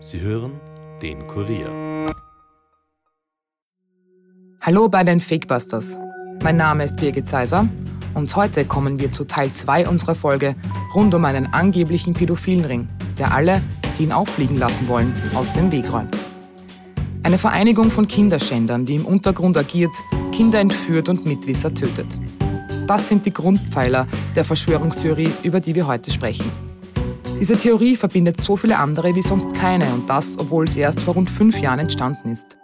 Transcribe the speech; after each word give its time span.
Sie 0.00 0.20
hören 0.20 0.52
den 1.02 1.26
Kurier. 1.26 2.06
Hallo 4.60 4.88
bei 4.88 5.02
den 5.02 5.18
Fakebusters. 5.18 5.98
Mein 6.40 6.56
Name 6.56 6.84
ist 6.84 6.96
Birgit 6.98 7.26
Seiser 7.26 7.68
und 8.14 8.34
heute 8.36 8.64
kommen 8.64 9.00
wir 9.00 9.10
zu 9.10 9.24
Teil 9.24 9.52
2 9.52 9.88
unserer 9.88 10.14
Folge 10.14 10.54
rund 10.94 11.14
um 11.14 11.24
einen 11.24 11.52
angeblichen 11.52 12.14
pädophilen 12.14 12.64
Ring, 12.64 12.88
der 13.18 13.34
alle, 13.34 13.60
die 13.98 14.04
ihn 14.04 14.12
auffliegen 14.12 14.56
lassen 14.56 14.86
wollen, 14.86 15.12
aus 15.34 15.52
dem 15.52 15.72
Weg 15.72 15.92
räumt. 15.92 16.16
Eine 17.24 17.38
Vereinigung 17.38 17.90
von 17.90 18.06
Kinderschändern, 18.06 18.86
die 18.86 18.94
im 18.94 19.04
Untergrund 19.04 19.56
agiert, 19.56 19.96
Kinder 20.30 20.60
entführt 20.60 21.08
und 21.08 21.26
Mitwisser 21.26 21.74
tötet. 21.74 22.06
Das 22.86 23.08
sind 23.08 23.26
die 23.26 23.32
Grundpfeiler 23.32 24.06
der 24.36 24.44
Verschwörungstheorie, 24.44 25.32
über 25.42 25.58
die 25.58 25.74
wir 25.74 25.88
heute 25.88 26.12
sprechen. 26.12 26.67
Diese 27.40 27.56
Theorie 27.56 27.94
verbindet 27.94 28.40
so 28.40 28.56
viele 28.56 28.78
andere 28.78 29.14
wie 29.14 29.22
sonst 29.22 29.54
keine 29.54 29.86
und 29.94 30.10
das, 30.10 30.36
obwohl 30.38 30.68
sie 30.68 30.80
erst 30.80 31.00
vor 31.00 31.14
rund 31.14 31.30
fünf 31.30 31.56
Jahren 31.60 31.78
entstanden 31.78 32.32
ist. 32.32 32.56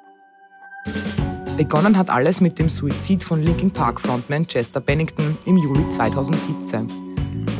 Begonnen 1.56 1.96
hat 1.96 2.10
alles 2.10 2.40
mit 2.40 2.58
dem 2.58 2.68
Suizid 2.68 3.22
von 3.22 3.40
Linkin 3.40 3.70
Park 3.70 4.00
Frontman 4.00 4.48
Chester 4.48 4.80
Bennington 4.80 5.38
im 5.46 5.58
Juli 5.58 5.88
2017. 5.90 6.88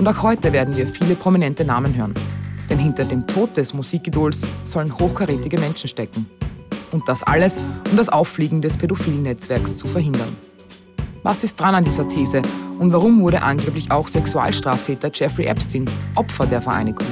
Und 0.00 0.08
auch 0.08 0.22
heute 0.24 0.52
werden 0.52 0.76
wir 0.76 0.88
viele 0.88 1.14
prominente 1.14 1.64
Namen 1.64 1.94
hören. 1.94 2.14
Denn 2.68 2.78
hinter 2.78 3.04
dem 3.04 3.24
Tod 3.28 3.56
des 3.56 3.74
Musikidols 3.74 4.44
sollen 4.64 4.98
hochkarätige 4.98 5.60
Menschen 5.60 5.88
stecken. 5.88 6.28
Und 6.90 7.08
das 7.08 7.22
alles, 7.22 7.56
um 7.90 7.96
das 7.96 8.08
Auffliegen 8.08 8.60
des 8.60 8.76
pädophilen 8.76 9.22
Netzwerks 9.22 9.76
zu 9.76 9.86
verhindern. 9.86 10.36
Was 11.22 11.44
ist 11.44 11.60
dran 11.60 11.76
an 11.76 11.84
dieser 11.84 12.08
These 12.08 12.42
und 12.78 12.92
warum 12.92 13.20
wurde 13.20 13.42
angeblich 13.42 13.90
auch 13.90 14.08
Sexualstraftäter 14.08 15.10
Jeffrey 15.12 15.46
Epstein 15.46 15.88
Opfer 16.14 16.46
der 16.46 16.62
Vereinigung? 16.62 17.06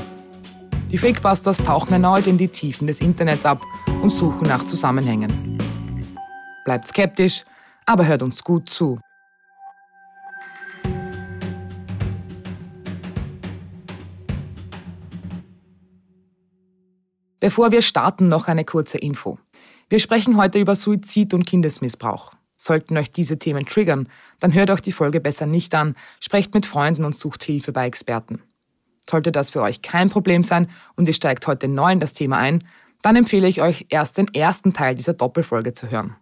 Die 0.91 0.99
Fakebusters 0.99 1.59
tauchen 1.59 1.93
erneut 1.93 2.27
in 2.27 2.37
die 2.37 2.49
Tiefen 2.49 2.87
des 2.87 3.01
Internets 3.01 3.47
ab 3.47 3.65
und 4.03 4.11
suchen 4.11 4.49
nach 4.49 4.67
Zusammenhängen. 4.67 5.59
Bleibt 6.65 6.89
skeptisch, 6.89 7.45
aber 7.87 8.07
hört 8.07 8.23
uns 8.23 8.45
gut 8.45 8.69
zu. 8.69 8.99
Bevor 17.41 17.73
wir 17.73 17.83
starten, 17.83 18.29
noch 18.29 18.47
eine 18.47 18.65
kurze 18.65 18.99
Info. 18.99 19.39
Wir 19.89 19.99
sprechen 19.99 20.37
heute 20.37 20.61
über 20.61 20.77
Suizid 20.77 21.35
und 21.35 21.45
Kindesmissbrauch. 21.45 22.33
Sollten 22.65 22.97
euch 22.97 23.11
diese 23.11 23.41
Themen 23.41 23.67
triggern, 23.67 24.09
dann 24.39 24.55
hört 24.55 24.71
euch 24.71 24.81
die 24.81 24.93
Folge 24.93 25.21
besser 25.21 25.47
nicht 25.47 25.75
an, 25.75 25.97
sprecht 26.21 26.55
mit 26.55 26.65
Freunden 26.65 27.05
und 27.05 27.19
sucht 27.19 27.43
Hilfe 27.43 27.73
bei 27.73 27.89
Experten. 27.89 28.41
Sollte 29.11 29.33
das 29.33 29.51
für 29.51 29.63
euch 29.63 29.83
kein 29.83 30.11
Problem 30.11 30.45
sein 30.45 30.71
und 30.95 31.09
ihr 31.09 31.13
steigt 31.13 31.49
heute 31.49 31.67
neu 31.67 31.91
in 31.91 31.99
das 31.99 32.13
Thema 32.13 32.39
ein, 32.39 32.63
dann 33.03 33.17
empfehle 33.17 33.49
ich 33.49 33.61
euch 33.61 33.87
erst 33.89 34.17
den 34.17 34.33
ersten 34.33 34.73
Teil 34.73 34.95
dieser 34.95 35.13
Doppelfolge 35.13 35.75
zu 35.75 35.91
hören. 35.91 36.15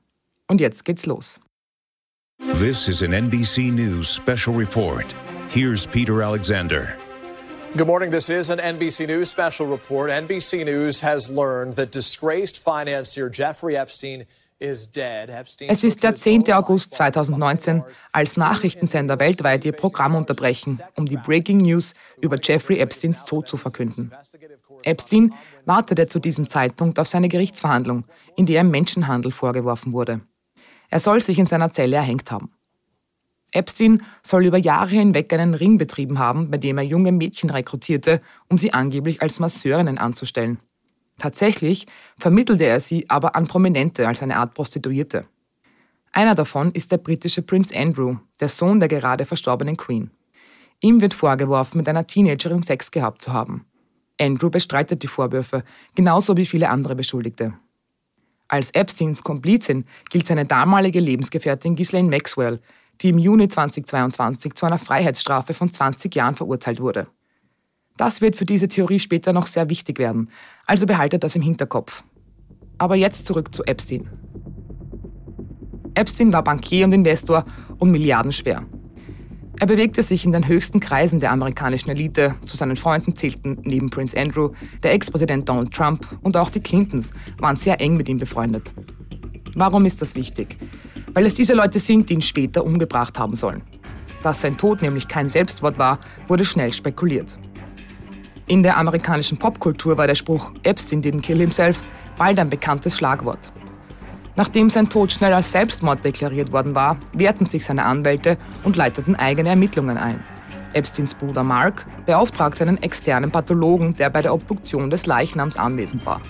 Und 0.49 0.63
jetzt 0.63 0.87
geht's 0.87 1.05
los. 1.05 1.41
This 2.59 2.89
is 2.89 3.03
an 3.03 3.13
NBC 3.13 3.71
News 3.71 4.09
special 4.09 4.57
report. 4.57 5.15
Here's 5.51 5.87
Peter 5.87 6.23
Alexander. 6.23 6.97
Good 7.77 7.87
morning. 7.87 8.11
This 8.11 8.31
is 8.31 8.49
an 8.49 8.59
NBC 8.59 9.07
News 9.07 9.31
special 9.31 9.67
report. 9.71 10.09
NBC 10.09 10.65
News 10.65 11.03
has 11.03 11.29
learned 11.29 11.77
that 11.77 11.93
disgraced 11.93 12.59
financier 12.59 13.29
Jeffrey 13.29 13.77
Epstein 13.77 14.25
es 14.63 15.85
ist 15.85 16.03
der 16.03 16.15
10. 16.15 16.53
August 16.53 16.93
2019, 16.93 17.83
als 18.13 18.37
Nachrichtensender 18.37 19.19
weltweit 19.19 19.65
ihr 19.65 19.73
Programm 19.73 20.15
unterbrechen, 20.15 20.81
um 20.99 21.07
die 21.07 21.17
Breaking 21.17 21.63
News 21.63 21.95
über 22.21 22.37
Jeffrey 22.41 22.79
Epsteins 22.79 23.25
Tod 23.25 23.49
zu 23.49 23.57
verkünden. 23.57 24.13
Epstein 24.83 25.35
wartete 25.65 26.09
zu 26.09 26.19
diesem 26.19 26.51
Zeitpunkt 26.51 26.99
auf 26.99 27.09
seine 27.09 27.31
Gerichtsverhandlung, 27.31 28.05
in 28.37 28.45
der 28.45 28.61
ihm 28.61 28.71
Menschenhandel 28.71 29.33
vorgeworfen 29.33 29.95
wurde. 29.95 30.21
Er 30.91 31.01
soll 31.01 31.23
sich 31.23 31.39
in 31.39 31.47
seiner 31.47 31.73
Zelle 31.73 31.97
erhängt 31.97 32.31
haben. 32.31 32.53
Epstein 33.53 34.03
soll 34.23 34.45
über 34.45 34.59
Jahre 34.59 34.91
hinweg 34.91 35.33
einen 35.33 35.55
Ring 35.55 35.79
betrieben 35.79 36.19
haben, 36.19 36.51
bei 36.51 36.59
dem 36.59 36.77
er 36.77 36.85
junge 36.85 37.13
Mädchen 37.13 37.49
rekrutierte, 37.49 38.21
um 38.49 38.59
sie 38.59 38.75
angeblich 38.75 39.23
als 39.23 39.41
Masseurinnen 39.41 39.97
anzustellen. 39.97 40.61
Tatsächlich 41.21 41.87
vermittelte 42.19 42.65
er 42.65 42.81
sie 42.81 43.05
aber 43.11 43.37
an 43.37 43.47
Prominente 43.47 44.09
als 44.09 44.23
eine 44.23 44.39
Art 44.39 44.55
Prostituierte. 44.55 45.27
Einer 46.13 46.35
davon 46.35 46.73
ist 46.73 46.91
der 46.93 46.97
britische 46.97 47.43
Prince 47.43 47.77
Andrew, 47.77 48.17
der 48.41 48.49
Sohn 48.49 48.81
der 48.81 48.89
gerade 48.89 49.27
verstorbenen 49.27 49.77
Queen. 49.77 50.11
Ihm 50.81 51.03
wird 51.03 51.13
vorgeworfen, 51.13 51.77
mit 51.77 51.91
einer 51.91 52.07
Teenagerin 52.07 52.63
Sex 52.63 52.91
gehabt 52.91 53.21
zu 53.21 53.35
haben. 53.35 53.67
Andrew 54.19 54.49
bestreitet 54.49 55.03
die 55.03 55.09
Vorwürfe, 55.09 55.63
genauso 55.95 56.39
wie 56.39 56.47
viele 56.47 56.71
andere 56.71 56.95
Beschuldigte. 56.95 57.53
Als 58.49 58.71
Epsteins 58.71 59.23
Komplizin 59.23 59.85
gilt 60.09 60.27
seine 60.27 60.47
damalige 60.47 61.01
Lebensgefährtin 61.01 61.77
Ghislaine 61.77 62.09
Maxwell, 62.09 62.61
die 63.03 63.11
im 63.11 63.19
Juni 63.19 63.47
2022 63.47 64.55
zu 64.55 64.65
einer 64.65 64.79
Freiheitsstrafe 64.79 65.53
von 65.53 65.71
20 65.71 66.15
Jahren 66.15 66.35
verurteilt 66.35 66.81
wurde. 66.81 67.09
Das 68.01 68.23
wird 68.23 68.35
für 68.35 68.47
diese 68.47 68.67
Theorie 68.67 68.99
später 68.99 69.35
noch 69.35 69.47
sehr 69.47 69.69
wichtig 69.69 69.99
werden, 69.99 70.31
also 70.67 70.87
behaltet 70.87 71.23
das 71.23 71.37
im 71.37 71.43
Hinterkopf. 71.43 72.03
Aber 72.79 72.97
jetzt 72.97 73.27
zurück 73.27 73.55
zu 73.55 73.63
Epstein. 73.65 74.09
Epstein 75.93 76.33
war 76.33 76.43
Bankier 76.43 76.87
und 76.87 76.95
Investor 76.95 77.45
und 77.77 77.91
milliardenschwer. 77.91 78.65
Er 79.61 79.67
bewegte 79.67 80.03
sich 80.03 80.25
in 80.25 80.33
den 80.33 80.49
höchsten 80.49 80.81
Kreisen 80.81 81.21
der 81.21 81.31
amerikanischen 81.31 81.91
Elite. 81.91 82.37
Zu 82.47 82.57
seinen 82.57 82.77
Freunden 82.77 83.17
zählten 83.17 83.59
neben 83.65 83.91
Prince 83.91 84.19
Andrew 84.19 84.53
der 84.83 84.95
Ex-Präsident 84.95 85.47
Donald 85.47 85.71
Trump 85.71 86.07
und 86.23 86.39
auch 86.39 86.49
die 86.49 86.61
Clintons 86.61 87.13
waren 87.37 87.57
sehr 87.57 87.83
eng 87.83 87.99
mit 87.99 88.09
ihm 88.09 88.17
befreundet. 88.17 88.73
Warum 89.57 89.85
ist 89.85 90.01
das 90.01 90.15
wichtig? 90.15 90.57
Weil 91.13 91.27
es 91.27 91.35
diese 91.35 91.53
Leute 91.53 91.79
sind, 91.79 92.09
die 92.09 92.15
ihn 92.15 92.23
später 92.23 92.65
umgebracht 92.65 93.19
haben 93.19 93.35
sollen. 93.35 93.61
Dass 94.23 94.41
sein 94.41 94.57
Tod 94.57 94.81
nämlich 94.81 95.07
kein 95.07 95.29
Selbstwort 95.29 95.77
war, 95.77 95.99
wurde 96.29 96.47
schnell 96.47 96.73
spekuliert. 96.73 97.39
In 98.51 98.65
der 98.65 98.79
amerikanischen 98.79 99.39
Popkultur 99.39 99.97
war 99.97 100.09
der 100.09 100.17
Spruch 100.17 100.51
Epstein 100.65 101.01
didn't 101.01 101.21
kill 101.21 101.39
himself 101.39 101.79
bald 102.19 102.37
ein 102.37 102.51
bekanntes 102.51 102.97
Schlagwort. 102.97 103.39
Nachdem 104.35 104.71
sein 104.71 104.89
Tod 104.89 105.13
schnell 105.13 105.33
als 105.33 105.53
Selbstmord 105.53 106.05
deklariert 106.05 106.51
worden 106.51 106.75
war, 106.75 106.99
wehrten 107.13 107.47
sich 107.47 107.65
seine 107.65 107.85
Anwälte 107.85 108.37
und 108.65 108.75
leiteten 108.75 109.15
eigene 109.15 109.51
Ermittlungen 109.51 109.97
ein. 109.97 110.21
Epsteins 110.73 111.15
Bruder 111.15 111.45
Mark 111.45 111.87
beauftragte 112.07 112.65
einen 112.65 112.83
externen 112.83 113.31
Pathologen, 113.31 113.95
der 113.95 114.11
bei 114.11 114.21
der 114.21 114.35
Obduktion 114.35 114.91
des 114.91 115.07
Leichnams 115.07 115.57
anwesend 115.57 116.05
war. 116.05 116.21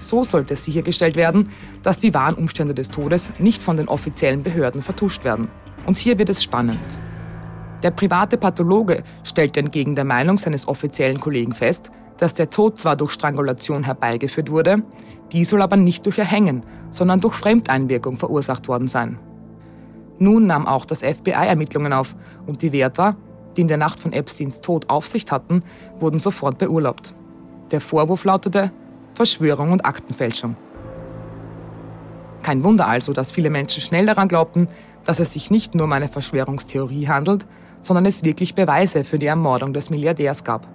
So 0.00 0.22
sollte 0.22 0.56
sichergestellt 0.56 1.16
werden, 1.16 1.48
dass 1.82 1.96
die 1.96 2.12
wahren 2.12 2.34
Umstände 2.34 2.74
des 2.74 2.90
Todes 2.90 3.32
nicht 3.38 3.62
von 3.62 3.78
den 3.78 3.88
offiziellen 3.88 4.42
Behörden 4.42 4.82
vertuscht 4.82 5.24
werden. 5.24 5.48
Und 5.86 5.96
hier 5.96 6.18
wird 6.18 6.28
es 6.28 6.42
spannend. 6.42 6.98
Der 7.82 7.90
private 7.90 8.36
Pathologe 8.36 9.02
stellte 9.24 9.60
entgegen 9.60 9.94
der 9.94 10.04
Meinung 10.04 10.38
seines 10.38 10.68
offiziellen 10.68 11.20
Kollegen 11.20 11.54
fest, 11.54 11.90
dass 12.18 12.34
der 12.34 12.50
Tod 12.50 12.78
zwar 12.78 12.96
durch 12.96 13.12
Strangulation 13.12 13.84
herbeigeführt 13.84 14.50
wurde, 14.50 14.82
die 15.32 15.44
soll 15.44 15.62
aber 15.62 15.76
nicht 15.76 16.04
durch 16.04 16.18
Erhängen, 16.18 16.64
sondern 16.90 17.20
durch 17.20 17.34
Fremdeinwirkung 17.34 18.16
verursacht 18.16 18.68
worden 18.68 18.88
sein. 18.88 19.18
Nun 20.18 20.46
nahm 20.46 20.66
auch 20.66 20.84
das 20.84 21.02
FBI 21.02 21.30
Ermittlungen 21.30 21.94
auf 21.94 22.14
und 22.46 22.60
die 22.60 22.72
Wärter, 22.72 23.16
die 23.56 23.62
in 23.62 23.68
der 23.68 23.78
Nacht 23.78 23.98
von 23.98 24.12
Epsteins 24.12 24.60
Tod 24.60 24.90
Aufsicht 24.90 25.32
hatten, 25.32 25.62
wurden 25.98 26.20
sofort 26.20 26.58
beurlaubt. 26.58 27.14
Der 27.70 27.80
Vorwurf 27.80 28.24
lautete 28.24 28.70
Verschwörung 29.14 29.72
und 29.72 29.86
Aktenfälschung. 29.86 30.56
Kein 32.42 32.62
Wunder 32.64 32.86
also, 32.86 33.12
dass 33.12 33.32
viele 33.32 33.50
Menschen 33.50 33.80
schnell 33.80 34.06
daran 34.06 34.28
glaubten, 34.28 34.68
dass 35.04 35.20
es 35.20 35.32
sich 35.32 35.50
nicht 35.50 35.74
nur 35.74 35.84
um 35.84 35.92
eine 35.92 36.08
Verschwörungstheorie 36.08 37.08
handelt, 37.08 37.46
sondern 37.80 38.06
es 38.06 38.24
wirklich 38.24 38.54
Beweise 38.54 39.04
für 39.04 39.18
die 39.18 39.26
Ermordung 39.26 39.72
des 39.72 39.90
Milliardärs 39.90 40.44
gab. 40.44 40.66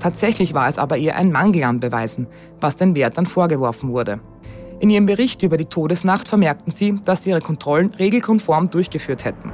Tatsächlich 0.00 0.54
war 0.54 0.68
es 0.68 0.78
aber 0.78 0.98
eher 0.98 1.16
ein 1.16 1.32
Mangel 1.32 1.64
an 1.64 1.80
Beweisen, 1.80 2.26
was 2.60 2.76
den 2.76 2.94
Wärtern 2.94 3.26
vorgeworfen 3.26 3.90
wurde. 3.90 4.20
In 4.80 4.90
ihrem 4.90 5.06
Bericht 5.06 5.42
über 5.42 5.56
die 5.56 5.64
Todesnacht 5.64 6.28
vermerkten 6.28 6.72
sie, 6.72 6.96
dass 7.04 7.22
sie 7.22 7.30
ihre 7.30 7.40
Kontrollen 7.40 7.94
regelkonform 7.94 8.68
durchgeführt 8.70 9.24
hätten. 9.24 9.52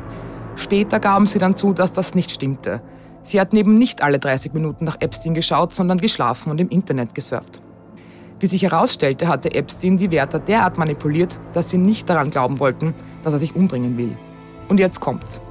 Später 0.56 0.99
gaben 0.99 1.27
sie 1.27 1.38
dann 1.38 1.55
zu, 1.55 1.73
dass 1.73 1.93
das 1.93 2.15
nicht 2.15 2.31
stimmte. 2.31 2.82
Sie 3.23 3.41
hatten 3.41 3.56
eben 3.56 3.79
nicht 3.79 4.03
alle 4.03 4.19
30 4.19 4.53
Minuten 4.53 4.85
nach 4.85 4.97
Epstein 5.00 5.35
geschaut, 5.35 5.75
sondern 5.75 5.99
geschlafen 5.99 6.50
und 6.50 6.61
im 6.61 6.69
Internet 6.69 7.15
gesurft. 7.15 7.62
Wie 8.41 8.47
sich 8.47 8.62
herausstellte, 8.62 9.29
hatte 9.29 9.55
Epstein 9.55 9.99
die 9.99 10.11
Wärter 10.11 10.38
derart 10.38 10.79
manipuliert, 10.79 11.38
dass 11.53 11.69
sie 11.69 11.79
nicht 11.79 12.09
daran 12.09 12.31
glauben 12.31 12.59
wollten, 12.59 12.94
dass 13.23 13.35
er 13.35 13.38
sich 13.38 13.55
umbringen 13.55 13.99
will. 13.99 14.17
Und 14.69 14.81
jetzt 14.81 15.00
kommt's. 15.00 15.43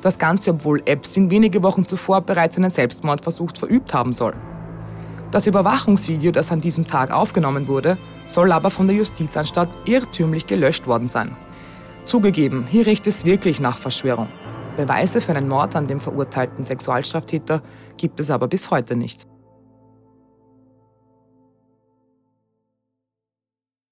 Das 0.00 0.18
Ganze, 0.18 0.50
obwohl 0.50 0.82
Epstein 0.84 1.30
wenige 1.30 1.62
Wochen 1.62 1.86
zuvor 1.86 2.20
bereits 2.20 2.56
einen 2.56 2.70
Selbstmordversuch 2.70 3.52
verübt 3.56 3.92
haben 3.94 4.12
soll. 4.12 4.34
Das 5.30 5.46
Überwachungsvideo, 5.46 6.30
das 6.30 6.52
an 6.52 6.60
diesem 6.60 6.86
Tag 6.86 7.10
aufgenommen 7.10 7.68
wurde, 7.68 7.98
soll 8.26 8.52
aber 8.52 8.70
von 8.70 8.86
der 8.86 8.96
Justizanstalt 8.96 9.68
irrtümlich 9.84 10.46
gelöscht 10.46 10.86
worden 10.86 11.08
sein. 11.08 11.36
Zugegeben, 12.04 12.66
hier 12.66 12.86
riecht 12.86 13.06
es 13.06 13.24
wirklich 13.24 13.60
nach 13.60 13.76
Verschwörung. 13.76 14.28
Beweise 14.76 15.20
für 15.20 15.32
einen 15.32 15.48
Mord 15.48 15.74
an 15.76 15.88
dem 15.88 16.00
verurteilten 16.00 16.64
Sexualstraftäter 16.64 17.62
gibt 17.96 18.20
es 18.20 18.30
aber 18.30 18.46
bis 18.48 18.70
heute 18.70 18.96
nicht. 18.96 19.26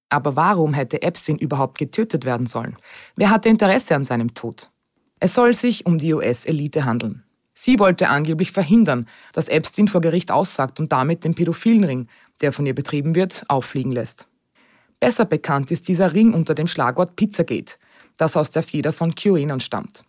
Aber 0.09 0.35
warum 0.37 0.73
hätte 0.73 1.01
Epstein 1.01 1.35
überhaupt 1.35 1.77
getötet 1.77 2.23
werden 2.23 2.47
sollen? 2.47 2.77
Wer 3.17 3.29
hatte 3.29 3.49
Interesse 3.49 3.93
an 3.93 4.05
seinem 4.05 4.33
Tod? 4.33 4.71
Es 5.19 5.33
soll 5.33 5.53
sich 5.53 5.85
um 5.85 5.97
die 5.97 6.13
US-Elite 6.13 6.85
handeln. 6.85 7.23
Sie 7.53 7.79
wollte 7.79 8.09
angeblich 8.09 8.51
verhindern, 8.51 9.07
dass 9.33 9.49
Epstein 9.49 9.87
vor 9.87 10.01
Gericht 10.01 10.29
aussagt 10.29 10.79
und 10.79 10.91
damit 10.91 11.23
den 11.23 11.33
pädophilen 11.33 11.83
Ring, 11.83 12.07
der 12.41 12.53
von 12.53 12.67
ihr 12.67 12.75
betrieben 12.75 13.15
wird, 13.15 13.43
auffliegen 13.47 13.91
lässt. 13.91 14.27
Besser 14.99 15.25
bekannt 15.25 15.71
ist 15.71 15.87
dieser 15.87 16.13
Ring 16.13 16.33
unter 16.33 16.53
dem 16.53 16.67
Schlagwort 16.67 17.15
Pizzagate, 17.15 17.77
das 18.17 18.37
aus 18.37 18.51
der 18.51 18.61
Feder 18.61 18.93
von 18.93 19.15
QAnon 19.15 19.59
stammt. 19.59 20.03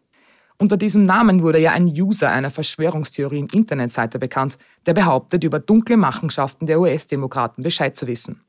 Unter 0.58 0.76
diesem 0.76 1.06
Namen 1.06 1.42
wurde 1.42 1.60
ja 1.60 1.72
ein 1.72 1.86
User 1.86 2.30
einer 2.30 2.50
Verschwörungstheorien-Internetseite 2.50 4.18
bekannt, 4.18 4.58
der 4.84 4.92
behauptet, 4.92 5.44
über 5.44 5.58
dunkle 5.58 5.96
Machenschaften 5.96 6.66
der 6.66 6.80
US-Demokraten 6.80 7.62
Bescheid 7.62 7.96
zu 7.96 8.06
wissen. 8.08 8.42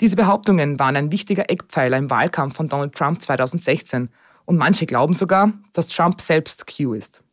Diese 0.00 0.16
Behauptungen 0.16 0.78
waren 0.78 0.96
ein 0.96 1.12
wichtiger 1.12 1.48
Eckpfeiler 1.48 1.98
im 1.98 2.10
Wahlkampf 2.10 2.56
von 2.56 2.68
Donald 2.68 2.94
Trump 2.94 3.20
2016 3.20 4.08
und 4.52 4.58
manche 4.58 4.86
glauben 4.86 5.14
sogar, 5.14 5.52
dass 5.72 5.88
Trump 5.88 6.20
selbst 6.20 6.66
Q 6.66 6.92
ist. 6.92 7.24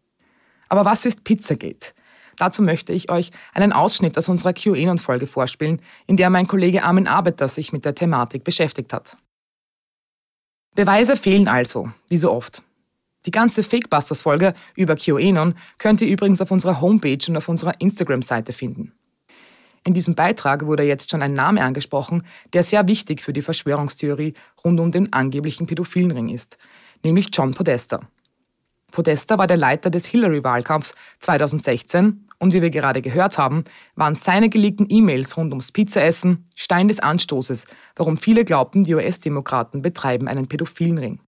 Aber 0.69 0.85
was 0.85 1.05
ist 1.05 1.25
Pizzagate? 1.25 1.91
Dazu 2.37 2.63
möchte 2.63 2.93
ich 2.93 3.11
euch 3.11 3.31
einen 3.53 3.73
Ausschnitt 3.73 4.17
aus 4.17 4.29
unserer 4.29 4.53
QAnon-Folge 4.53 5.27
vorspielen, 5.27 5.81
in 6.07 6.15
der 6.15 6.29
mein 6.29 6.47
Kollege 6.47 6.83
Armin 6.83 7.07
Arbeiter 7.07 7.49
sich 7.49 7.73
mit 7.73 7.83
der 7.83 7.93
Thematik 7.93 8.45
beschäftigt 8.45 8.93
hat. 8.93 9.17
Beweise 10.75 11.17
fehlen 11.17 11.49
also, 11.49 11.91
wie 12.07 12.17
so 12.17 12.31
oft. 12.31 12.63
Die 13.25 13.31
ganze 13.31 13.63
Fakebusters-Folge 13.63 14.53
über 14.75 14.95
QAnon 14.95 15.55
könnt 15.77 15.99
ihr 15.99 16.07
übrigens 16.07 16.39
auf 16.39 16.51
unserer 16.51 16.79
Homepage 16.79 17.19
und 17.27 17.35
auf 17.35 17.49
unserer 17.49 17.73
Instagram-Seite 17.81 18.53
finden. 18.53 18.93
In 19.85 19.93
diesem 19.93 20.15
Beitrag 20.15 20.65
wurde 20.65 20.83
jetzt 20.83 21.11
schon 21.11 21.21
ein 21.21 21.33
Name 21.33 21.63
angesprochen, 21.63 22.23
der 22.53 22.63
sehr 22.63 22.87
wichtig 22.87 23.21
für 23.21 23.33
die 23.33 23.41
Verschwörungstheorie 23.41 24.35
rund 24.63 24.79
um 24.79 24.93
den 24.93 25.11
angeblichen 25.11 25.67
pädophilen 25.67 26.11
Ring 26.11 26.29
ist, 26.29 26.57
nämlich 27.03 27.29
John 27.31 27.53
Podesta. 27.53 28.01
Podesta 28.91 29.37
war 29.37 29.47
der 29.47 29.57
Leiter 29.57 29.89
des 29.89 30.05
Hillary-Wahlkampfs 30.07 30.93
2016 31.19 32.25
und 32.39 32.53
wie 32.53 32.61
wir 32.61 32.69
gerade 32.69 33.01
gehört 33.01 33.37
haben, 33.37 33.65
waren 33.95 34.15
seine 34.15 34.49
geleakten 34.49 34.87
E-Mails 34.89 35.37
rund 35.37 35.51
ums 35.51 35.71
Pizzaessen 35.71 36.47
Stein 36.55 36.87
des 36.87 36.99
Anstoßes, 36.99 37.67
warum 37.95 38.17
viele 38.17 38.45
glaubten, 38.45 38.83
die 38.83 38.95
US-Demokraten 38.95 39.81
betreiben 39.81 40.27
einen 40.27 40.47
pädophilen 40.47 40.97
Ring. 40.97 41.19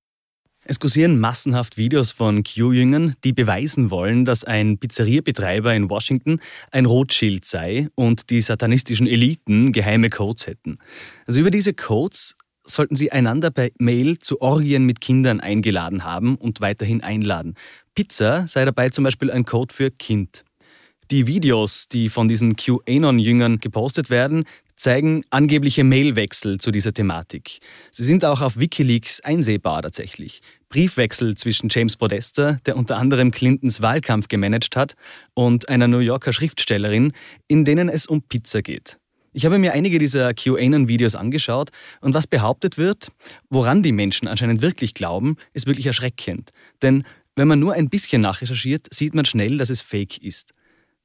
Es 0.63 0.79
kursieren 0.79 1.19
massenhaft 1.19 1.77
Videos 1.77 2.11
von 2.11 2.43
Q-Jüngern, 2.43 3.15
die 3.23 3.33
beweisen 3.33 3.89
wollen, 3.89 4.25
dass 4.25 4.43
ein 4.43 4.77
Pizzeriebetreiber 4.77 5.73
in 5.73 5.89
Washington 5.89 6.39
ein 6.69 6.85
Rothschild 6.85 7.45
sei 7.45 7.89
und 7.95 8.29
die 8.29 8.41
satanistischen 8.41 9.07
Eliten 9.07 9.71
geheime 9.71 10.11
Codes 10.11 10.45
hätten. 10.45 10.77
Also 11.25 11.39
über 11.39 11.49
diese 11.49 11.73
Codes 11.73 12.35
sollten 12.73 12.95
sie 12.95 13.11
einander 13.11 13.51
per 13.51 13.69
Mail 13.77 14.19
zu 14.19 14.41
Orgien 14.41 14.85
mit 14.85 15.01
Kindern 15.01 15.39
eingeladen 15.39 16.03
haben 16.03 16.35
und 16.35 16.61
weiterhin 16.61 17.01
einladen. 17.01 17.55
Pizza 17.95 18.47
sei 18.47 18.65
dabei 18.65 18.89
zum 18.89 19.03
Beispiel 19.03 19.31
ein 19.31 19.45
Code 19.45 19.73
für 19.73 19.91
Kind. 19.91 20.43
Die 21.11 21.27
Videos, 21.27 21.89
die 21.89 22.07
von 22.07 22.29
diesen 22.29 22.55
QAnon-Jüngern 22.55 23.59
gepostet 23.59 24.09
werden, 24.09 24.45
zeigen 24.77 25.23
angebliche 25.29 25.83
Mailwechsel 25.83 26.57
zu 26.57 26.71
dieser 26.71 26.93
Thematik. 26.93 27.59
Sie 27.91 28.03
sind 28.03 28.23
auch 28.23 28.41
auf 28.41 28.57
Wikileaks 28.57 29.19
einsehbar 29.19 29.81
tatsächlich. 29.81 30.41
Briefwechsel 30.69 31.35
zwischen 31.35 31.67
James 31.69 31.97
Podesta, 31.97 32.59
der 32.65 32.77
unter 32.77 32.97
anderem 32.97 33.31
Clintons 33.31 33.81
Wahlkampf 33.81 34.29
gemanagt 34.29 34.75
hat, 34.75 34.95
und 35.33 35.69
einer 35.69 35.87
New 35.87 35.99
Yorker 35.99 36.33
Schriftstellerin, 36.33 37.11
in 37.47 37.65
denen 37.65 37.89
es 37.89 38.07
um 38.07 38.23
Pizza 38.23 38.61
geht. 38.61 39.00
Ich 39.33 39.45
habe 39.45 39.57
mir 39.59 39.71
einige 39.71 39.97
dieser 39.97 40.33
QAnon-Videos 40.33 41.15
angeschaut 41.15 41.69
und 42.01 42.13
was 42.13 42.27
behauptet 42.27 42.77
wird, 42.77 43.13
woran 43.49 43.81
die 43.81 43.93
Menschen 43.93 44.27
anscheinend 44.27 44.61
wirklich 44.61 44.93
glauben, 44.93 45.37
ist 45.53 45.67
wirklich 45.67 45.85
erschreckend. 45.85 46.49
Denn 46.81 47.05
wenn 47.37 47.47
man 47.47 47.59
nur 47.59 47.73
ein 47.73 47.89
bisschen 47.89 48.21
nachrecherchiert, 48.21 48.87
sieht 48.93 49.15
man 49.15 49.23
schnell, 49.23 49.57
dass 49.57 49.69
es 49.69 49.81
fake 49.81 50.17
ist. 50.21 50.51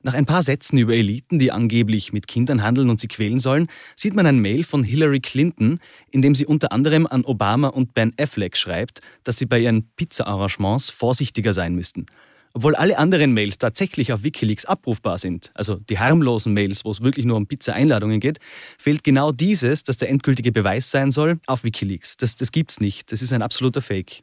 Nach 0.03 0.15
ein 0.15 0.27
paar 0.27 0.43
Sätzen 0.43 0.77
über 0.77 0.95
Eliten, 0.95 1.39
die 1.39 1.53
angeblich 1.53 2.13
mit 2.13 2.27
Kindern 2.27 2.63
handeln 2.63 2.91
und 2.91 3.01
sie 3.01 3.09
quälen 3.09 3.39
sollen, 3.39 3.69
sieht 3.95 4.15
man 4.15 4.27
ein 4.27 4.41
Mail 4.41 4.65
von 4.65 4.83
Hillary 4.83 5.21
Clinton, 5.21 5.79
in 6.11 6.21
dem 6.21 6.35
sie 6.35 6.47
unter 6.47 6.73
anderem 6.73 7.07
an 7.07 7.25
Obama 7.25 7.69
und 7.69 7.95
Ben 7.95 8.13
Affleck 8.19 8.57
schreibt, 8.57 9.01
dass 9.23 9.39
sie 9.39 9.47
bei 9.47 9.61
ihren 9.61 9.89
Pizza-Arrangements 9.97 10.91
vorsichtiger 10.91 11.53
sein 11.53 11.75
müssten. 11.77 12.07
Obwohl 12.57 12.75
alle 12.75 12.97
anderen 12.97 13.35
Mails 13.35 13.59
tatsächlich 13.59 14.15
auf 14.15 14.23
Wikileaks 14.23 14.65
abrufbar 14.65 15.19
sind, 15.19 15.51
also 15.53 15.75
die 15.75 15.99
harmlosen 15.99 16.55
Mails, 16.55 16.87
wo 16.87 16.91
es 16.91 17.03
wirklich 17.03 17.27
nur 17.27 17.37
um 17.37 17.47
Pizza-Einladungen 17.47 18.19
geht, 18.19 18.39
fehlt 18.79 19.05
genau 19.05 19.31
dieses, 19.31 19.85
das 19.85 19.99
der 19.99 20.09
endgültige 20.09 20.53
Beweis 20.53 20.91
sein 20.91 21.11
soll, 21.11 21.39
auf 21.47 21.65
Wikileaks. 21.65 22.17
Das, 22.17 22.35
das 22.35 22.53
gibt's 22.53 22.81
nicht. 22.81 23.13
Das 23.13 23.21
ist 23.21 23.35
ein 23.35 23.43
absoluter 23.43 23.83
Fake. 23.83 24.23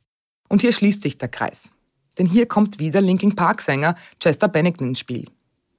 Und 0.50 0.62
hier 0.62 0.74
schließt 0.74 1.04
sich 1.04 1.20
der 1.20 1.28
Kreis. 1.30 1.70
Denn 2.18 2.26
hier 2.26 2.48
kommt 2.48 2.80
wieder 2.80 3.02
Linkin 3.02 3.36
Park-Sänger 3.36 3.96
Chester 4.20 4.48
Bennington 4.48 4.88
ins 4.88 5.00
Spiel. 5.00 5.28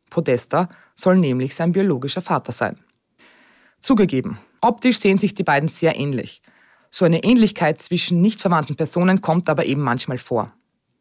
Podesta 0.09 0.69
soll 0.95 1.19
nämlich 1.19 1.57
sein 1.57 1.73
biologischer 1.73 2.23
Vater 2.23 2.53
sein. 2.53 2.79
Zugegeben, 3.81 4.39
optisch 4.61 5.01
sehen 5.01 5.19
sich 5.19 5.35
die 5.35 5.43
beiden 5.43 5.69
sehr 5.69 5.97
ähnlich. 5.97 6.41
So 6.89 7.05
eine 7.05 7.25
Ähnlichkeit 7.25 7.83
zwischen 7.83 8.23
nicht 8.23 8.41
verwandten 8.41 8.77
Personen 8.77 9.23
kommt 9.23 9.49
aber 9.49 9.67
eben 9.67 9.83
manchmal 9.83 10.19
vor. 10.19 10.53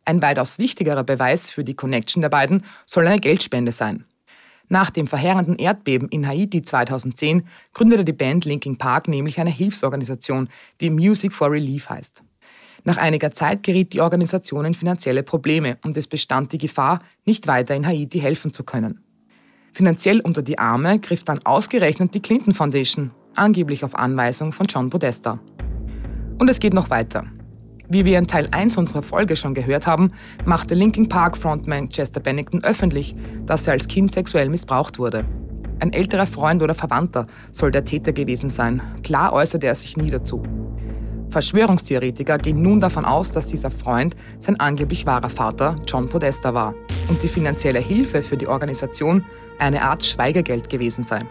Ein 0.06 0.22
weitaus 0.22 0.60
wichtigerer 0.60 1.04
Beweis 1.04 1.50
für 1.50 1.64
die 1.64 1.76
Connection 1.76 2.22
der 2.22 2.30
beiden 2.30 2.64
soll 2.86 3.08
eine 3.08 3.20
Geldspende 3.20 3.72
sein. 3.72 4.06
Nach 4.70 4.90
dem 4.90 5.08
verheerenden 5.08 5.58
Erdbeben 5.58 6.10
in 6.10 6.28
Haiti 6.28 6.64
2010 6.64 7.48
gründete 7.74 8.04
die 8.04 8.14
Band 8.14 8.46
Linkin 8.46 8.78
Park 8.78 9.08
nämlich 9.08 9.40
eine 9.40 9.52
Hilfsorganisation, 9.52 10.50
die 10.82 10.90
Music 10.90 11.34
for 11.34 11.52
Relief 11.52 11.90
heißt. 11.90 12.24
Nach 12.86 12.98
einiger 12.98 13.32
Zeit 13.32 13.64
geriet 13.64 13.94
die 13.94 14.02
Organisation 14.02 14.66
in 14.66 14.74
finanzielle 14.74 15.24
Probleme 15.24 15.78
und 15.84 15.96
es 15.96 16.08
bestand 16.08 16.52
die 16.52 16.58
Gefahr, 16.58 17.02
nicht 17.26 17.48
weiter 17.48 17.76
in 17.76 17.88
Haiti 17.88 18.20
helfen 18.20 18.52
zu 18.52 18.64
können. 18.64 19.00
Finanziell 19.74 20.20
unter 20.20 20.42
die 20.42 20.60
Arme 20.60 21.00
griff 21.00 21.24
dann 21.24 21.40
ausgerechnet 21.46 22.14
die 22.14 22.22
Clinton 22.22 22.54
Foundation, 22.54 23.12
angeblich 23.36 23.84
auf 23.84 23.96
Anweisung 23.96 24.52
von 24.52 24.68
John 24.68 24.90
Podesta. 24.90 25.40
Und 26.40 26.50
es 26.50 26.60
geht 26.60 26.74
noch 26.74 26.90
weiter. 26.90 27.26
Wie 27.90 28.06
wir 28.06 28.18
in 28.18 28.28
Teil 28.28 28.48
1 28.50 28.78
unserer 28.78 29.04
Folge 29.04 29.36
schon 29.36 29.54
gehört 29.54 29.88
haben, 29.88 30.14
machte 30.46 30.74
Linkin 30.74 31.10
Park 31.10 31.38
Frontman 31.38 31.90
Chester 31.90 32.22
Bennington 32.22 32.64
öffentlich, 32.64 33.16
dass 33.46 33.68
er 33.68 33.74
als 33.74 33.88
Kind 33.88 34.14
sexuell 34.14 34.48
missbraucht 34.48 35.00
wurde. 35.00 35.26
Ein 35.80 35.92
älterer 35.92 36.26
Freund 36.26 36.64
oder 36.64 36.76
Verwandter 36.76 37.28
soll 37.52 37.72
der 37.72 37.84
Täter 37.84 38.14
gewesen 38.14 38.50
sein. 38.50 38.82
Klar 39.04 39.34
äußerte 39.34 39.68
er 39.68 39.76
sich 39.76 39.98
nie 39.98 40.10
dazu. 40.10 40.44
Verschwörungstheoretiker 41.30 42.38
gehen 42.38 42.62
nun 42.62 42.80
davon 42.80 43.04
aus, 43.06 43.34
dass 43.34 43.48
dieser 43.48 43.72
Freund 43.72 44.16
sein 44.40 44.60
angeblich 44.60 45.06
wahrer 45.06 45.30
Vater 45.30 45.76
John 45.86 46.08
Podesta 46.08 46.54
war 46.54 46.76
und 47.10 47.22
die 47.22 47.28
finanzielle 47.28 47.80
Hilfe 47.80 48.22
für 48.22 48.38
die 48.38 48.48
Organisation 48.48 49.26
eine 49.60 49.82
Art 49.82 50.06
Schweigegeld 50.06 50.70
gewesen 50.70 51.04
sei. 51.04 51.26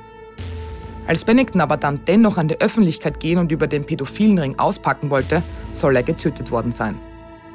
Als 1.06 1.24
Bennington 1.24 1.60
aber 1.60 1.76
dann 1.76 2.00
dennoch 2.06 2.38
an 2.38 2.48
die 2.48 2.60
Öffentlichkeit 2.60 3.18
gehen 3.18 3.38
und 3.38 3.50
über 3.50 3.66
den 3.66 3.84
pädophilen 3.84 4.38
Ring 4.38 4.58
auspacken 4.58 5.10
wollte, 5.10 5.42
soll 5.72 5.96
er 5.96 6.02
getötet 6.02 6.50
worden 6.50 6.72
sein. 6.72 6.98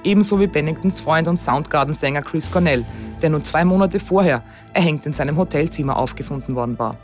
Ebenso 0.04 0.39
wie 0.39 0.48
Benningtons 0.48 1.00
Freund 1.00 1.27
und 1.27 1.38
Soundgarden-Sänger 1.38 2.22
Chris 2.22 2.51
Cornell, 2.51 2.86
der 3.22 3.30
nur 3.30 3.44
zwei 3.44 3.66
Monate 3.66 4.00
vorher 4.00 4.44
erhängt 4.74 5.06
in 5.06 5.13
seinem 5.13 5.38
Hotelzimmer 5.38 5.98
aufgefunden 5.98 6.56
worden 6.56 6.77
war. 6.77 6.98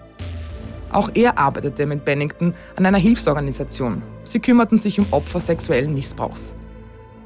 Auch 0.92 1.10
er 1.14 1.38
arbeitete 1.38 1.86
mit 1.86 2.06
Bennington 2.06 2.54
an 2.76 2.86
einer 2.86 3.00
Hilfsorganisation. 3.00 4.04
Sie 4.26 4.40
kümmerten 4.40 4.78
sich 4.78 5.00
um 5.00 5.08
Opfer 5.12 5.40
sexuellen 5.40 5.94
Missbrauchs. 5.94 6.54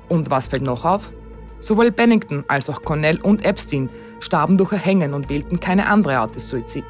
Und 0.07 0.29
was 0.29 0.47
fällt 0.47 0.63
noch 0.63 0.85
auf? 0.85 1.11
Sowohl 1.59 1.91
Bennington 1.91 2.45
als 2.47 2.69
auch 2.69 2.83
Cornell 2.83 3.19
und 3.19 3.43
Epstein 3.43 3.89
starben 4.19 4.57
durch 4.57 4.71
Erhängen 4.71 5.13
und 5.13 5.27
wählten 5.27 5.59
keine 5.59 5.87
andere 5.87 6.17
Art 6.17 6.35
des 6.35 6.47
Suizid. 6.47 6.85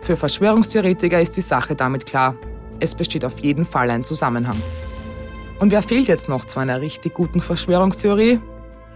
Für 0.00 0.16
Verschwörungstheoretiker 0.16 1.20
ist 1.20 1.36
die 1.36 1.40
Sache 1.40 1.74
damit 1.74 2.06
klar. 2.06 2.34
Es 2.78 2.94
besteht 2.94 3.24
auf 3.24 3.38
jeden 3.40 3.64
Fall 3.64 3.90
ein 3.90 4.04
Zusammenhang. 4.04 4.60
Und 5.58 5.70
wer 5.72 5.82
fehlt 5.82 6.08
jetzt 6.08 6.28
noch 6.28 6.44
zu 6.44 6.58
einer 6.58 6.80
richtig 6.80 7.14
guten 7.14 7.40
Verschwörungstheorie? 7.40 8.38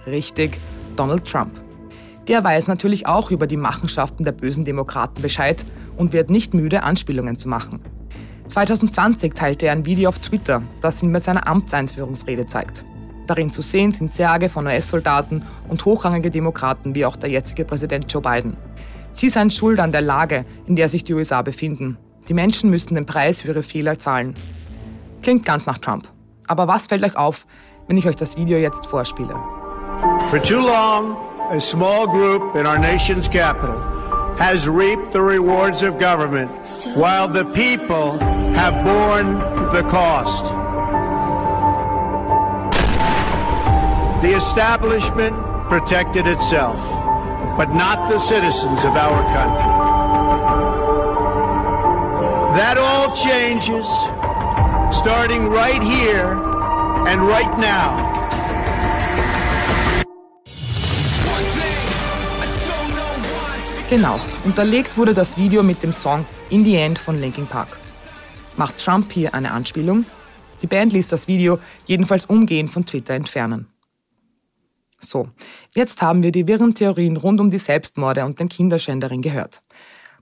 Richtig, 0.06 0.58
Donald 0.96 1.24
Trump. 1.24 1.52
Der 2.28 2.44
weiß 2.44 2.66
natürlich 2.66 3.06
auch 3.06 3.30
über 3.30 3.46
die 3.46 3.56
Machenschaften 3.56 4.24
der 4.24 4.32
bösen 4.32 4.64
Demokraten 4.64 5.22
Bescheid 5.22 5.64
und 5.96 6.12
wird 6.12 6.30
nicht 6.30 6.54
müde, 6.54 6.82
Anspielungen 6.82 7.38
zu 7.38 7.48
machen. 7.48 7.80
2020 8.48 9.34
teilte 9.34 9.66
er 9.66 9.72
ein 9.72 9.86
Video 9.86 10.08
auf 10.08 10.18
Twitter, 10.18 10.62
das 10.80 11.02
ihn 11.02 11.12
bei 11.12 11.18
seiner 11.18 11.46
Amtseinführungsrede 11.46 12.46
zeigt. 12.46 12.84
Darin 13.26 13.50
zu 13.50 13.62
sehen 13.62 13.92
sind 13.92 14.10
Särge 14.10 14.48
von 14.48 14.66
US-Soldaten 14.66 15.44
und 15.68 15.84
hochrangige 15.84 16.30
Demokraten 16.30 16.94
wie 16.94 17.04
auch 17.04 17.16
der 17.16 17.30
jetzige 17.30 17.64
Präsident 17.64 18.12
Joe 18.12 18.20
Biden. 18.20 18.56
Sie 19.12 19.28
seien 19.28 19.50
schuld 19.50 19.80
an 19.80 19.92
der 19.92 20.02
Lage, 20.02 20.44
in 20.66 20.76
der 20.76 20.88
sich 20.88 21.04
die 21.04 21.14
USA 21.14 21.42
befinden. 21.42 21.98
Die 22.28 22.34
Menschen 22.34 22.70
müssten 22.70 22.94
den 22.94 23.06
Preis 23.06 23.42
für 23.42 23.48
ihre 23.48 23.62
Fehler 23.62 23.98
zahlen. 23.98 24.34
Klingt 25.22 25.44
ganz 25.44 25.66
nach 25.66 25.78
Trump. 25.78 26.08
Aber 26.46 26.68
was 26.68 26.86
fällt 26.86 27.04
euch 27.04 27.16
auf, 27.16 27.46
wenn 27.88 27.96
ich 27.96 28.06
euch 28.06 28.16
das 28.16 28.36
Video 28.36 28.58
jetzt 28.58 28.86
vorspiele? 28.86 29.34
For 30.30 30.40
too 30.40 30.60
long, 30.60 31.16
a 31.50 31.60
small 31.60 32.06
group 32.06 32.54
in 32.54 32.66
our 32.66 32.78
nation's 32.78 33.28
capital 33.28 33.76
has 34.38 34.66
reaped 34.66 35.12
the 35.12 35.20
rewards 35.20 35.82
of 35.82 35.98
government, 35.98 36.50
while 36.96 37.28
the 37.28 37.44
people 37.52 38.18
have 38.54 38.72
borne 38.84 39.38
the 39.72 39.82
cost. 39.82 40.46
The 44.22 44.34
establishment 44.34 45.34
protected 45.68 46.26
itself, 46.26 46.78
but 47.60 47.74
not 47.74 48.08
the 48.08 48.18
citizens 48.18 48.84
of 48.86 48.96
our 48.96 49.22
country. 49.36 49.74
That 52.56 52.78
all 52.78 53.14
changes 53.14 53.86
starting 54.96 55.46
right 55.46 55.82
here 55.82 56.40
and 57.06 57.20
right 57.28 57.52
now. 57.58 57.90
Genau, 63.90 64.18
unterlegt 64.46 64.96
wurde 64.96 65.12
das 65.12 65.36
Video 65.36 65.62
mit 65.62 65.82
dem 65.82 65.92
Song 65.92 66.24
In 66.48 66.64
the 66.64 66.76
End 66.76 66.98
von 66.98 67.20
Linkin 67.20 67.46
Park. 67.46 67.76
Macht 68.56 68.82
Trump 68.82 69.12
hier 69.12 69.34
eine 69.34 69.50
Anspielung? 69.50 70.06
Die 70.62 70.66
Band 70.66 70.94
ließ 70.94 71.08
das 71.08 71.28
Video 71.28 71.58
jedenfalls 71.84 72.24
umgehend 72.24 72.70
von 72.70 72.86
Twitter 72.86 73.12
entfernen. 73.12 73.66
So, 75.00 75.28
jetzt 75.74 76.02
haben 76.02 76.22
wir 76.22 76.30
die 76.30 76.46
wirren 76.46 76.74
Theorien 76.74 77.16
rund 77.16 77.40
um 77.40 77.50
die 77.50 77.58
Selbstmorde 77.58 78.24
und 78.24 78.38
den 78.38 78.48
Kinderschänderin 78.48 79.22
gehört. 79.22 79.62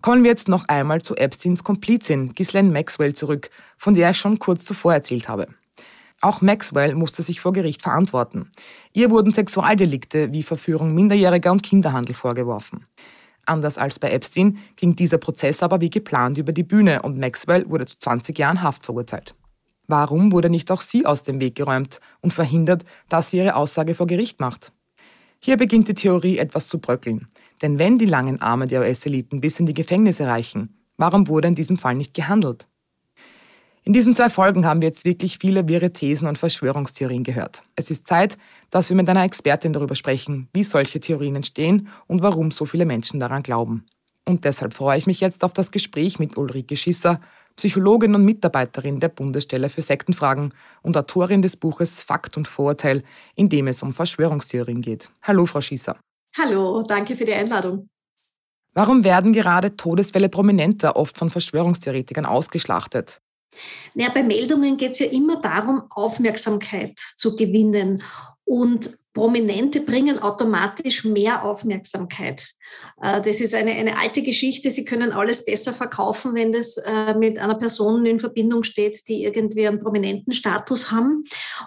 Kommen 0.01 0.23
wir 0.23 0.31
jetzt 0.31 0.49
noch 0.49 0.67
einmal 0.69 1.03
zu 1.03 1.17
Epsteins 1.17 1.65
Komplizin 1.65 2.33
Ghislaine 2.35 2.71
Maxwell 2.71 3.15
zurück, 3.15 3.51
von 3.77 3.95
der 3.95 4.11
ich 4.11 4.19
schon 4.19 4.39
kurz 4.39 4.65
zuvor 4.65 4.95
erzählt 4.95 5.29
habe. 5.29 5.49
Auch 6.21 6.41
Maxwell 6.41 6.95
musste 6.95 7.23
sich 7.23 7.41
vor 7.41 7.53
Gericht 7.53 7.83
verantworten. 7.83 8.51
Ihr 8.93 9.11
wurden 9.11 9.33
Sexualdelikte 9.33 10.33
wie 10.33 10.43
Verführung 10.43 10.95
Minderjähriger 10.95 11.51
und 11.51 11.63
Kinderhandel 11.63 12.15
vorgeworfen. 12.15 12.87
Anders 13.47 13.79
als 13.79 13.99
bei 13.99 14.11
Epstein 14.11 14.59
ging 14.77 14.95
dieser 14.95 15.19
Prozess 15.19 15.63
aber 15.63 15.81
wie 15.81 15.91
geplant 15.91 16.39
über 16.39 16.53
die 16.53 16.65
Bühne 16.65 17.03
und 17.03 17.19
Maxwell 17.19 17.69
wurde 17.69 17.87
zu 17.87 17.99
20 17.99 18.39
Jahren 18.39 18.63
Haft 18.63 18.85
verurteilt. 18.85 19.35
Warum 19.89 20.33
wurde 20.33 20.51
nicht 20.51 20.71
auch 20.71 20.83
sie 20.83 21.07
aus 21.07 21.23
dem 21.23 21.41
Weg 21.41 21.55
geräumt 21.55 22.01
und 22.21 22.35
verhindert, 22.35 22.85
dass 23.09 23.31
sie 23.31 23.39
ihre 23.39 23.57
Aussage 23.57 23.95
vor 23.95 24.07
Gericht 24.07 24.39
macht? 24.39 24.71
Hier 25.41 25.57
beginnt 25.57 25.89
die 25.89 25.95
Theorie 25.95 26.37
etwas 26.37 26.69
zu 26.69 26.79
bröckeln. 26.79 27.27
Denn 27.63 27.79
wenn 27.79 27.99
die 27.99 28.07
langen 28.07 28.41
Arme 28.43 28.67
der 28.67 28.83
US-Eliten 28.83 29.41
bis 29.41 29.59
in 29.59 29.67
die 29.67 29.75
Gefängnisse 29.75 30.27
reichen, 30.27 30.77
warum 30.99 31.27
wurde 31.27 31.49
in 31.49 31.55
diesem 31.55 31.79
Fall 31.79 31.95
nicht 31.95 32.13
gehandelt? 32.13 32.69
In 33.83 33.95
diesen 33.95 34.15
zwei 34.15 34.29
Folgen 34.29 34.67
haben 34.67 34.83
wir 34.83 34.89
jetzt 34.89 35.07
wirklich 35.07 35.39
viele 35.39 35.67
wirre 35.67 35.95
Thesen 35.95 36.29
und 36.29 36.37
Verschwörungstheorien 36.37 37.25
gehört. 37.25 37.63
Es 37.75 37.91
ist 37.91 38.07
Zeit, 38.07 38.37
dass 38.69 38.91
wir 38.91 38.97
mit 38.97 39.09
einer 39.09 39.25
Expertin 39.25 39.73
darüber 39.73 39.95
sprechen, 39.95 40.49
wie 40.53 40.65
solche 40.65 41.01
Theorien 41.01 41.37
entstehen 41.37 41.89
und 42.07 42.21
warum 42.21 42.51
so 42.51 42.67
viele 42.67 42.85
Menschen 42.85 43.19
daran 43.19 43.43
glauben. 43.43 43.87
Und 44.27 44.45
deshalb 44.45 44.75
freue 44.75 44.99
ich 44.99 45.07
mich 45.07 45.21
jetzt 45.21 45.43
auf 45.43 45.55
das 45.55 45.71
Gespräch 45.71 46.19
mit 46.19 46.37
Ulrike 46.37 46.77
Schisser, 46.77 47.23
Psychologin 47.59 48.15
und 48.15 48.25
Mitarbeiterin 48.25 49.01
der 49.01 49.09
Bundesstelle 49.09 49.69
für 49.69 49.83
Sektenfragen 49.83 50.55
und 50.83 50.97
Autorin 50.97 51.43
des 51.43 51.57
Buches 51.57 52.01
Fakt 52.01 52.37
und 52.37 52.47
Vorurteil, 52.47 53.03
in 53.35 53.49
dem 53.49 53.67
es 53.67 53.83
um 53.83 53.93
Verschwörungstheorien 53.93 54.81
geht. 54.81 55.11
Hallo, 55.23 55.45
Frau 55.45 55.61
Schisser. 55.61 55.99
Hallo, 56.39 56.83
danke 56.83 57.17
für 57.17 57.25
die 57.25 57.35
Einladung. 57.35 57.89
Warum 58.75 59.03
werden 59.03 59.33
gerade 59.33 59.77
Todesfälle 59.77 60.29
prominenter 60.29 60.95
oft 60.95 61.19
von 61.19 61.31
Verschwörungstheoretikern 61.31 62.27
ausgeschlachtet? 62.27 63.21
Naja, 63.95 64.11
bei 64.15 64.23
Meldungen 64.23 64.77
geht 64.77 64.93
es 64.93 65.01
ja 65.01 65.07
immer 65.07 65.41
darum, 65.41 65.83
Aufmerksamkeit 65.91 66.97
zu 66.97 67.35
gewinnen. 67.35 68.03
Und 68.45 68.97
Prominente 69.13 69.81
bringen 69.81 70.21
automatisch 70.21 71.05
mehr 71.05 71.43
Aufmerksamkeit. 71.43 72.53
Äh, 73.01 73.21
das 73.21 73.41
ist 73.41 73.55
eine, 73.55 73.73
eine 73.73 73.99
alte 73.99 74.23
Geschichte. 74.23 74.71
Sie 74.71 74.85
können 74.85 75.13
alles 75.13 75.45
besser 75.45 75.73
verkaufen, 75.73 76.35
wenn 76.35 76.53
das 76.53 76.77
äh, 76.79 77.15
mit 77.15 77.39
einer 77.39 77.57
Person 77.57 78.07
in 78.07 78.19
Verbindung 78.19 78.63
steht, 78.63 79.09
die 79.09 79.25
irgendwie 79.25 79.67
einen 79.67 79.81
prominenten 79.81 80.33
Status 80.33 80.91
haben. 80.91 81.25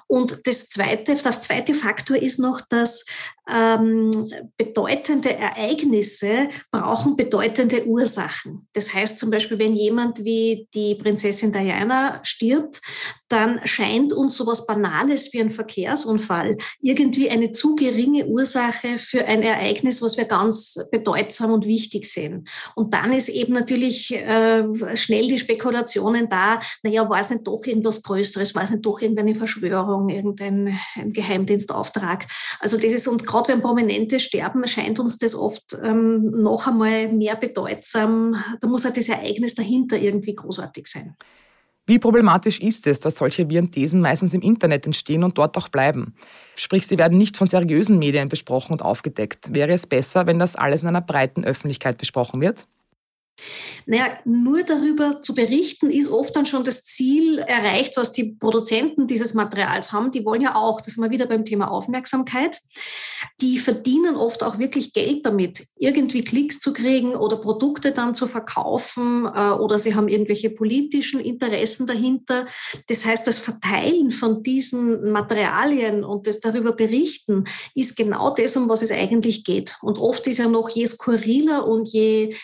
Und 0.07 0.45
das 0.45 0.69
zweite, 0.69 1.15
der 1.15 1.41
zweite 1.41 1.73
Faktor 1.73 2.17
ist 2.17 2.39
noch, 2.39 2.61
dass 2.61 3.05
ähm, 3.49 4.11
bedeutende 4.57 5.35
Ereignisse 5.35 6.49
brauchen 6.71 7.15
bedeutende 7.15 7.85
Ursachen. 7.85 8.67
Das 8.73 8.93
heißt 8.93 9.19
zum 9.19 9.29
Beispiel, 9.31 9.59
wenn 9.59 9.73
jemand 9.73 10.23
wie 10.23 10.67
die 10.73 10.95
Prinzessin 10.95 11.51
Diana 11.51 12.19
stirbt, 12.23 12.81
dann 13.27 13.59
scheint 13.65 14.13
uns 14.13 14.37
sowas 14.37 14.65
Banales 14.67 15.33
wie 15.33 15.41
ein 15.41 15.49
Verkehrsunfall 15.49 16.57
irgendwie 16.81 17.29
eine 17.29 17.51
zu 17.51 17.75
geringe 17.75 18.25
Ursache 18.25 18.99
für 18.99 19.25
ein 19.25 19.41
Ereignis, 19.41 20.01
was 20.01 20.17
wir 20.17 20.25
ganz 20.25 20.77
bedeutsam 20.91 21.51
und 21.51 21.65
wichtig 21.65 22.05
sehen. 22.05 22.47
Und 22.75 22.93
dann 22.93 23.13
ist 23.13 23.29
eben 23.29 23.53
natürlich 23.53 24.13
äh, 24.13 24.63
schnell 24.95 25.27
die 25.27 25.39
Spekulationen 25.39 26.29
da, 26.29 26.59
naja, 26.83 27.09
war 27.09 27.19
es 27.19 27.29
nicht 27.29 27.47
doch 27.47 27.65
irgendwas 27.65 28.03
Größeres, 28.03 28.55
war 28.55 28.63
es 28.63 28.71
nicht 28.71 28.85
doch 28.85 29.01
irgendeine 29.01 29.35
Verschwörung, 29.35 30.09
irgendein 30.09 30.77
Geheimdienstauftrag. 31.05 32.27
Also 32.59 32.77
das 32.77 32.93
ist, 32.93 33.07
und 33.07 33.25
gerade 33.25 33.49
wenn 33.49 33.61
Prominente 33.61 34.19
sterben, 34.19 34.67
scheint 34.67 34.99
uns 34.99 35.17
das 35.17 35.35
oft 35.35 35.77
ähm, 35.83 36.29
noch 36.29 36.67
einmal 36.67 37.11
mehr 37.11 37.35
bedeutsam. 37.35 38.35
Da 38.59 38.67
muss 38.67 38.85
halt 38.85 38.97
das 38.97 39.09
Ereignis 39.09 39.55
dahinter 39.55 39.97
irgendwie 39.97 40.35
großartig 40.35 40.87
sein. 40.87 41.15
Wie 41.91 41.99
problematisch 41.99 42.61
ist 42.61 42.87
es, 42.87 43.01
dass 43.01 43.17
solche 43.17 43.49
Virenthesen 43.49 43.99
meistens 43.99 44.33
im 44.33 44.39
Internet 44.39 44.85
entstehen 44.85 45.25
und 45.25 45.37
dort 45.37 45.57
auch 45.57 45.67
bleiben? 45.67 46.15
Sprich, 46.55 46.87
sie 46.87 46.97
werden 46.97 47.17
nicht 47.17 47.35
von 47.35 47.49
seriösen 47.49 47.99
Medien 47.99 48.29
besprochen 48.29 48.71
und 48.71 48.81
aufgedeckt. 48.81 49.53
Wäre 49.53 49.73
es 49.73 49.87
besser, 49.87 50.25
wenn 50.25 50.39
das 50.39 50.55
alles 50.55 50.83
in 50.83 50.87
einer 50.87 51.01
breiten 51.01 51.43
Öffentlichkeit 51.43 51.97
besprochen 51.97 52.39
wird? 52.39 52.65
Naja, 53.85 54.17
nur 54.25 54.63
darüber 54.63 55.21
zu 55.21 55.33
berichten, 55.33 55.89
ist 55.89 56.09
oft 56.09 56.35
dann 56.35 56.45
schon 56.45 56.63
das 56.63 56.83
Ziel 56.83 57.39
erreicht, 57.39 57.97
was 57.97 58.11
die 58.11 58.35
Produzenten 58.35 59.07
dieses 59.07 59.33
Materials 59.33 59.91
haben. 59.91 60.11
Die 60.11 60.23
wollen 60.25 60.41
ja 60.41 60.55
auch, 60.55 60.79
das 60.79 60.89
ist 60.89 60.97
mal 60.97 61.11
wieder 61.11 61.25
beim 61.25 61.45
Thema 61.45 61.71
Aufmerksamkeit, 61.71 62.59
die 63.39 63.57
verdienen 63.57 64.15
oft 64.15 64.43
auch 64.43 64.59
wirklich 64.59 64.93
Geld 64.93 65.25
damit, 65.25 65.65
irgendwie 65.77 66.23
Klicks 66.23 66.59
zu 66.59 66.73
kriegen 66.73 67.15
oder 67.15 67.37
Produkte 67.37 67.91
dann 67.91 68.15
zu 68.15 68.27
verkaufen 68.27 69.25
äh, 69.25 69.51
oder 69.51 69.79
sie 69.79 69.95
haben 69.95 70.07
irgendwelche 70.07 70.49
politischen 70.51 71.19
Interessen 71.19 71.87
dahinter. 71.87 72.47
Das 72.87 73.05
heißt, 73.05 73.27
das 73.27 73.37
Verteilen 73.37 74.11
von 74.11 74.43
diesen 74.43 75.11
Materialien 75.11 76.03
und 76.03 76.27
das 76.27 76.39
darüber 76.39 76.73
berichten 76.73 77.45
ist 77.75 77.95
genau 77.95 78.33
das, 78.33 78.55
um 78.55 78.69
was 78.69 78.81
es 78.81 78.91
eigentlich 78.91 79.43
geht. 79.43 79.77
Und 79.81 79.97
oft 79.97 80.27
ist 80.27 80.39
ja 80.39 80.47
noch 80.47 80.69
je 80.69 80.85
skurriler 80.85 81.67
und 81.67 81.87
je 81.87 82.35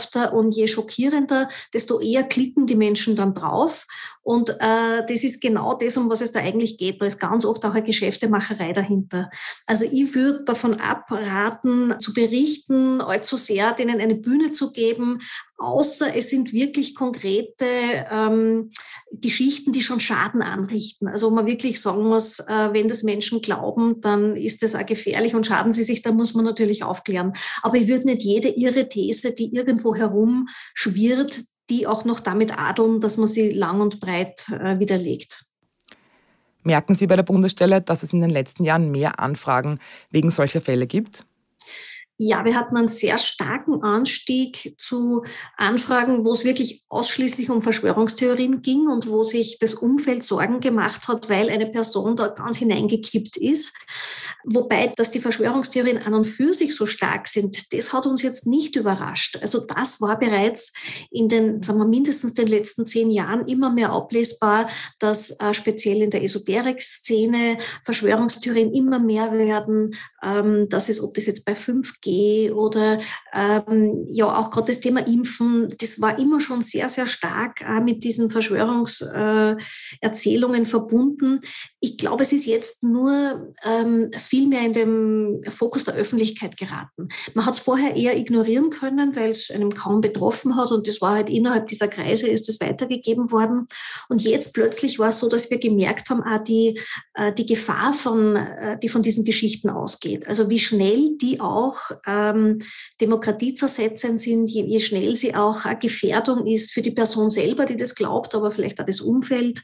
ekelhafter 0.00 0.32
und 0.32 0.54
je 0.54 0.68
schockierender, 0.68 1.48
desto 1.74 2.00
eher 2.00 2.24
klicken 2.24 2.66
die 2.66 2.76
Menschen 2.76 3.16
dann 3.16 3.34
drauf. 3.34 3.86
Und 4.30 4.50
äh, 4.60 5.04
das 5.08 5.24
ist 5.24 5.40
genau 5.40 5.74
das, 5.74 5.96
um 5.96 6.08
was 6.08 6.20
es 6.20 6.30
da 6.30 6.38
eigentlich 6.38 6.78
geht. 6.78 7.02
Da 7.02 7.06
ist 7.06 7.18
ganz 7.18 7.44
oft 7.44 7.64
auch 7.64 7.74
eine 7.74 7.82
Geschäftemacherei 7.82 8.72
dahinter. 8.72 9.28
Also 9.66 9.84
ich 9.90 10.14
würde 10.14 10.44
davon 10.44 10.80
abraten, 10.80 11.98
zu 11.98 12.14
berichten, 12.14 13.00
allzu 13.00 13.36
sehr 13.36 13.72
denen 13.72 14.00
eine 14.00 14.14
Bühne 14.14 14.52
zu 14.52 14.70
geben, 14.70 15.18
außer 15.58 16.14
es 16.14 16.30
sind 16.30 16.52
wirklich 16.52 16.94
konkrete 16.94 17.64
ähm, 18.08 18.70
Geschichten, 19.10 19.72
die 19.72 19.82
schon 19.82 19.98
Schaden 19.98 20.42
anrichten. 20.42 21.08
Also 21.08 21.28
wo 21.28 21.34
man 21.34 21.48
wirklich 21.48 21.80
sagen 21.80 22.06
muss, 22.06 22.38
äh, 22.38 22.72
wenn 22.72 22.86
das 22.86 23.02
Menschen 23.02 23.42
glauben, 23.42 24.00
dann 24.00 24.36
ist 24.36 24.62
das 24.62 24.76
auch 24.76 24.86
gefährlich 24.86 25.34
und 25.34 25.44
schaden 25.44 25.72
sie 25.72 25.82
sich, 25.82 26.02
da 26.02 26.12
muss 26.12 26.34
man 26.34 26.44
natürlich 26.44 26.84
aufklären. 26.84 27.32
Aber 27.62 27.78
ich 27.78 27.88
würde 27.88 28.06
nicht 28.06 28.22
jede 28.22 28.46
ihre 28.46 28.88
These, 28.88 29.34
die 29.34 29.52
irgendwo 29.52 29.96
herum 29.96 30.46
schwirrt, 30.72 31.40
die 31.70 31.86
auch 31.86 32.04
noch 32.04 32.20
damit 32.20 32.58
adeln, 32.58 33.00
dass 33.00 33.16
man 33.16 33.26
sie 33.26 33.52
lang 33.52 33.80
und 33.80 34.00
breit 34.00 34.48
äh, 34.50 34.78
widerlegt. 34.78 35.44
Merken 36.62 36.94
Sie 36.94 37.06
bei 37.06 37.16
der 37.16 37.22
Bundesstelle, 37.22 37.80
dass 37.80 38.02
es 38.02 38.12
in 38.12 38.20
den 38.20 38.30
letzten 38.30 38.64
Jahren 38.64 38.90
mehr 38.90 39.18
Anfragen 39.18 39.78
wegen 40.10 40.30
solcher 40.30 40.60
Fälle 40.60 40.86
gibt? 40.86 41.24
Ja, 42.22 42.44
wir 42.44 42.54
hatten 42.54 42.76
einen 42.76 42.88
sehr 42.88 43.16
starken 43.16 43.82
Anstieg 43.82 44.74
zu 44.76 45.24
Anfragen, 45.56 46.26
wo 46.26 46.32
es 46.32 46.44
wirklich 46.44 46.84
ausschließlich 46.90 47.48
um 47.48 47.62
Verschwörungstheorien 47.62 48.60
ging 48.60 48.88
und 48.88 49.08
wo 49.08 49.22
sich 49.22 49.56
das 49.58 49.72
Umfeld 49.72 50.22
Sorgen 50.22 50.60
gemacht 50.60 51.08
hat, 51.08 51.30
weil 51.30 51.48
eine 51.48 51.64
Person 51.64 52.16
da 52.16 52.28
ganz 52.28 52.58
hineingekippt 52.58 53.38
ist. 53.38 53.74
Wobei, 54.44 54.92
dass 54.96 55.10
die 55.10 55.20
Verschwörungstheorien 55.20 55.98
an 55.98 56.14
und 56.14 56.24
für 56.24 56.54
sich 56.54 56.74
so 56.74 56.86
stark 56.86 57.28
sind, 57.28 57.72
das 57.72 57.92
hat 57.92 58.06
uns 58.06 58.22
jetzt 58.22 58.46
nicht 58.46 58.76
überrascht. 58.76 59.38
Also 59.42 59.66
das 59.66 60.00
war 60.00 60.18
bereits 60.18 60.72
in 61.10 61.28
den, 61.28 61.62
sagen 61.62 61.78
wir 61.78 61.86
mindestens 61.86 62.34
den 62.34 62.46
letzten 62.46 62.86
zehn 62.86 63.10
Jahren 63.10 63.46
immer 63.46 63.70
mehr 63.70 63.90
ablesbar, 63.90 64.68
dass 64.98 65.38
äh, 65.40 65.54
speziell 65.54 66.02
in 66.02 66.10
der 66.10 66.22
Esoterik-Szene 66.22 67.58
Verschwörungstheorien 67.84 68.72
immer 68.72 68.98
mehr 68.98 69.32
werden. 69.32 69.94
Ähm, 70.22 70.68
das 70.68 70.88
ist, 70.88 71.00
ob 71.00 71.14
das 71.14 71.26
jetzt 71.26 71.44
bei 71.44 71.52
5G 71.52 72.52
oder 72.52 72.98
ähm, 73.32 74.06
ja 74.10 74.36
auch 74.36 74.50
gerade 74.50 74.68
das 74.68 74.80
Thema 74.80 75.06
Impfen, 75.06 75.68
das 75.80 76.00
war 76.00 76.18
immer 76.18 76.40
schon 76.40 76.62
sehr, 76.62 76.88
sehr 76.88 77.06
stark 77.06 77.60
äh, 77.62 77.80
mit 77.80 78.02
diesen 78.04 78.30
Verschwörungserzählungen 78.30 80.62
äh, 80.62 80.66
verbunden. 80.66 81.40
Ich 81.82 81.96
glaube, 81.96 82.22
es 82.22 82.32
ist 82.32 82.44
jetzt 82.44 82.82
nur 82.82 83.52
ähm, 83.64 84.10
viel 84.12 84.46
mehr 84.46 84.60
in 84.60 84.72
den 84.72 85.44
Fokus 85.50 85.84
der 85.84 85.94
Öffentlichkeit 85.94 86.58
geraten. 86.58 87.08
Man 87.34 87.46
hat 87.46 87.54
es 87.54 87.60
vorher 87.60 87.96
eher 87.96 88.18
ignorieren 88.18 88.68
können, 88.68 89.16
weil 89.16 89.30
es 89.30 89.50
einem 89.50 89.70
kaum 89.70 90.02
betroffen 90.02 90.56
hat 90.56 90.72
und 90.72 90.86
das 90.86 91.00
war 91.00 91.14
halt 91.14 91.30
innerhalb 91.30 91.68
dieser 91.68 91.88
Kreise 91.88 92.28
ist 92.28 92.48
es 92.50 92.60
weitergegeben 92.60 93.30
worden. 93.30 93.66
Und 94.10 94.22
jetzt 94.22 94.52
plötzlich 94.52 94.98
war 94.98 95.08
es 95.08 95.18
so, 95.18 95.28
dass 95.28 95.50
wir 95.50 95.58
gemerkt 95.58 96.10
haben, 96.10 96.22
ah, 96.22 96.38
die, 96.38 96.78
äh, 97.14 97.32
die 97.32 97.46
Gefahr 97.46 97.94
von, 97.94 98.36
äh, 98.36 98.78
die 98.78 98.90
von 98.90 99.00
diesen 99.00 99.24
Geschichten 99.24 99.70
ausgeht. 99.70 100.28
Also 100.28 100.50
wie 100.50 100.58
schnell 100.58 101.16
die 101.20 101.40
auch 101.40 101.78
ähm, 102.06 102.58
demokratiezersetzend 103.00 104.20
sind, 104.20 104.50
je, 104.50 104.64
je 104.64 104.80
schnell 104.80 105.16
sie 105.16 105.34
auch 105.34 105.64
eine 105.64 105.78
Gefährdung 105.78 106.46
ist 106.46 106.72
für 106.72 106.82
die 106.82 106.90
Person 106.90 107.30
selber, 107.30 107.64
die 107.64 107.76
das 107.76 107.94
glaubt, 107.94 108.34
aber 108.34 108.50
vielleicht 108.50 108.80
auch 108.80 108.86
das 108.86 109.00
Umfeld. 109.00 109.62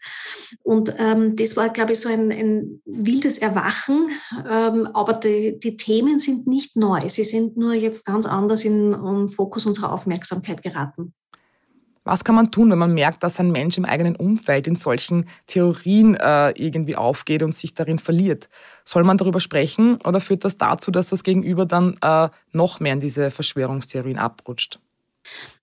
Und 0.63 0.95
ähm, 0.99 1.37
das 1.37 1.57
war, 1.57 1.69
glaube 1.69 1.93
ich, 1.93 2.01
so 2.01 2.06
ein, 2.09 2.31
ein 2.33 2.81
wildes 2.85 3.39
Erwachen. 3.39 4.09
Ähm, 4.49 4.89
aber 4.95 5.15
die, 5.15 5.59
die 5.59 5.77
Themen 5.77 6.19
sind 6.19 6.47
nicht 6.47 6.77
neu. 6.77 7.09
Sie 7.09 7.25
sind 7.25 7.57
nur 7.57 7.75
jetzt 7.75 8.05
ganz 8.05 8.27
anders 8.27 8.65
in 8.65 8.93
den 8.93 9.29
Fokus 9.29 9.67
unserer 9.67 9.93
Aufmerksamkeit 9.93 10.63
geraten. 10.63 11.13
Was 12.07 12.23
kann 12.23 12.37
man 12.37 12.53
tun, 12.53 12.71
wenn 12.71 12.79
man 12.79 12.95
merkt, 12.95 13.25
dass 13.25 13.41
ein 13.41 13.51
Mensch 13.51 13.77
im 13.79 13.85
eigenen 13.85 14.15
Umfeld 14.15 14.69
in 14.69 14.77
solchen 14.77 15.29
Theorien 15.49 16.15
äh, 16.15 16.51
irgendwie 16.51 16.95
aufgeht 16.95 17.43
und 17.43 17.53
sich 17.53 17.75
darin 17.75 17.99
verliert? 17.99 18.49
Soll 18.85 19.03
man 19.03 19.19
darüber 19.19 19.41
sprechen 19.41 19.99
oder 20.05 20.21
führt 20.21 20.45
das 20.45 20.57
dazu, 20.57 20.93
dass 20.93 21.09
das 21.09 21.25
Gegenüber 21.25 21.67
dann 21.67 21.97
äh, 22.03 22.29
noch 22.53 22.79
mehr 22.79 22.93
in 22.93 23.01
diese 23.01 23.33
Verschwörungstheorien 23.33 24.19
abrutscht? 24.19 24.79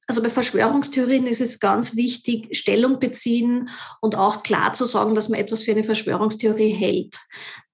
Also 0.08 0.22
bei 0.22 0.30
Verschwörungstheorien 0.30 1.28
ist 1.28 1.40
es 1.40 1.60
ganz 1.60 1.96
wichtig, 1.96 2.56
Stellung 2.58 3.00
beziehen 3.00 3.70
und 4.02 4.16
auch 4.16 4.44
klar 4.44 4.74
zu 4.74 4.86
sagen, 4.86 5.16
dass 5.16 5.30
man 5.30 5.40
etwas 5.40 5.64
für 5.64 5.72
eine 5.72 5.84
Verschwörungstheorie 5.84 6.72
hält. 6.72 7.18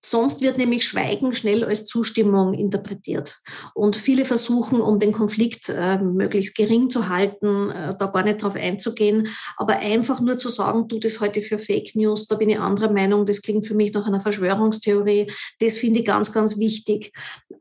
Sonst 0.01 0.41
wird 0.41 0.57
nämlich 0.57 0.87
Schweigen 0.87 1.33
schnell 1.33 1.65
als 1.65 1.85
Zustimmung 1.85 2.53
interpretiert. 2.53 3.37
Und 3.73 3.97
viele 3.97 4.23
versuchen, 4.23 4.79
um 4.79 4.99
den 4.99 5.11
Konflikt 5.11 5.69
äh, 5.69 5.97
möglichst 5.97 6.55
gering 6.55 6.89
zu 6.89 7.09
halten, 7.09 7.69
äh, 7.69 7.95
da 7.97 8.05
gar 8.07 8.23
nicht 8.23 8.41
drauf 8.41 8.55
einzugehen, 8.55 9.27
aber 9.57 9.79
einfach 9.79 10.21
nur 10.21 10.37
zu 10.37 10.47
sagen, 10.47 10.87
du, 10.87 10.99
das 10.99 11.19
heute 11.19 11.41
für 11.41 11.59
Fake 11.59 11.95
News, 11.95 12.27
da 12.27 12.35
bin 12.35 12.49
ich 12.49 12.59
anderer 12.59 12.91
Meinung, 12.91 13.25
das 13.25 13.41
klingt 13.41 13.67
für 13.67 13.75
mich 13.75 13.91
nach 13.93 14.05
einer 14.05 14.21
Verschwörungstheorie, 14.21 15.31
das 15.59 15.75
finde 15.75 15.99
ich 15.99 16.05
ganz, 16.05 16.31
ganz 16.31 16.57
wichtig. 16.57 17.11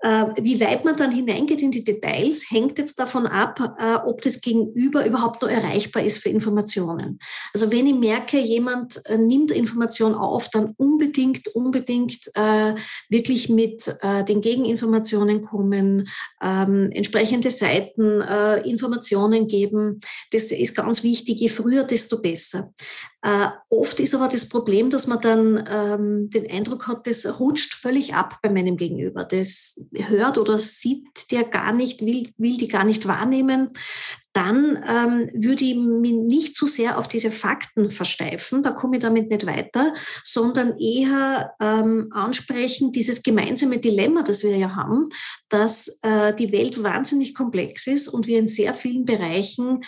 Äh, 0.01 0.27
wie 0.41 0.61
weit 0.61 0.85
man 0.85 0.97
dann 0.97 1.11
hineingeht 1.11 1.61
in 1.61 1.73
die 1.73 1.83
Details, 1.83 2.51
hängt 2.51 2.79
jetzt 2.79 3.01
davon 3.01 3.27
ab, 3.27 3.77
äh, 3.79 3.97
ob 3.97 4.23
das 4.23 4.41
Gegenüber 4.41 5.05
überhaupt 5.05 5.43
noch 5.43 5.49
erreichbar 5.49 6.05
ist 6.05 6.19
für 6.19 6.29
Informationen. 6.29 7.19
Also 7.53 7.73
wenn 7.73 7.87
ich 7.87 7.95
merke, 7.95 8.39
jemand 8.39 9.05
äh, 9.07 9.19
nimmt 9.19 9.51
Information 9.51 10.15
auf, 10.15 10.51
dann 10.51 10.75
unbedingt, 10.77 11.49
unbedingt 11.49 12.28
äh, 12.35 12.75
wirklich 13.09 13.49
mit 13.49 13.95
äh, 14.03 14.25
den 14.25 14.41
Gegeninformationen 14.41 15.43
kommen, 15.43 16.09
ähm, 16.43 16.91
entsprechende 16.93 17.51
Seiten, 17.51 18.21
äh, 18.21 18.61
Informationen 18.69 19.49
geben. 19.49 20.01
Das 20.33 20.53
ist 20.53 20.77
ganz 20.77 21.03
wichtig. 21.03 21.41
Je 21.41 21.49
früher, 21.49 21.85
desto 21.85 22.21
besser. 22.21 22.73
Äh, 23.23 23.49
oft 23.71 23.99
ist 23.99 24.15
aber 24.15 24.29
das 24.29 24.49
Problem, 24.49 24.91
dass 24.91 25.09
man 25.09 25.21
dann 25.21 25.67
ähm, 25.69 26.31
den 26.31 26.49
Eindruck 26.51 26.87
hat, 26.87 27.07
das 27.07 27.41
rutscht 27.41 27.75
völlig 27.75 28.15
ab 28.15 28.39
bei 28.43 28.49
meinem 28.49 28.77
Gegenüber. 28.77 29.25
Das 29.25 29.85
hört 29.93 30.39
oder 30.39 30.59
sieht 30.59 31.33
der 31.33 31.45
gar 31.45 31.73
nicht, 31.73 32.01
will, 32.03 32.29
will 32.37 32.57
die 32.57 32.69
gar 32.69 32.85
nicht 32.85 33.09
wahrnehmen 33.09 33.71
dann 34.39 34.79
ähm, 34.87 35.29
würde 35.35 35.65
ich 35.65 35.75
mich 35.75 36.13
nicht 36.13 36.55
zu 36.55 36.69
sehr 36.69 36.97
auf 36.97 37.09
diese 37.09 37.33
Fakten 37.33 37.91
versteifen, 37.91 38.63
da 38.63 38.71
komme 38.71 38.97
ich 38.97 39.03
damit 39.03 39.31
nicht 39.31 39.47
weiter, 39.47 39.93
sondern 40.23 40.79
eher 40.79 41.55
ähm, 41.61 42.11
ansprechen, 42.13 42.93
dieses 42.93 43.25
gemeinsame 43.25 43.79
Dilemma, 43.79 44.23
das 44.23 44.45
wir 44.45 44.57
ja 44.57 44.77
haben, 44.77 45.09
dass 45.49 45.99
äh, 46.03 46.33
die 46.37 46.53
Welt 46.53 46.81
wahnsinnig 46.85 47.35
komplex 47.35 47.89
ist 47.89 48.07
und 48.07 48.29
wir 48.29 48.39
in 48.39 48.47
sehr 48.47 48.75
vielen 48.75 49.05
Bereichen 49.05 49.81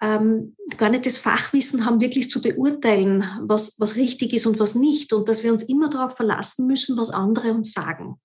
ähm, 0.00 0.56
gar 0.76 0.90
nicht 0.90 1.06
das 1.06 1.18
Fachwissen 1.18 1.84
haben, 1.84 2.00
wirklich 2.00 2.30
zu 2.30 2.40
beurteilen, 2.40 3.24
was, 3.40 3.74
was 3.78 3.96
richtig 3.96 4.32
ist 4.32 4.46
und 4.46 4.60
was 4.60 4.74
nicht. 4.74 5.12
Und 5.12 5.28
dass 5.28 5.42
wir 5.42 5.52
uns 5.52 5.64
immer 5.64 5.90
darauf 5.90 6.16
verlassen 6.16 6.66
müssen, 6.66 6.96
was 6.96 7.10
andere 7.10 7.52
uns 7.52 7.72
sagen. 7.72 8.16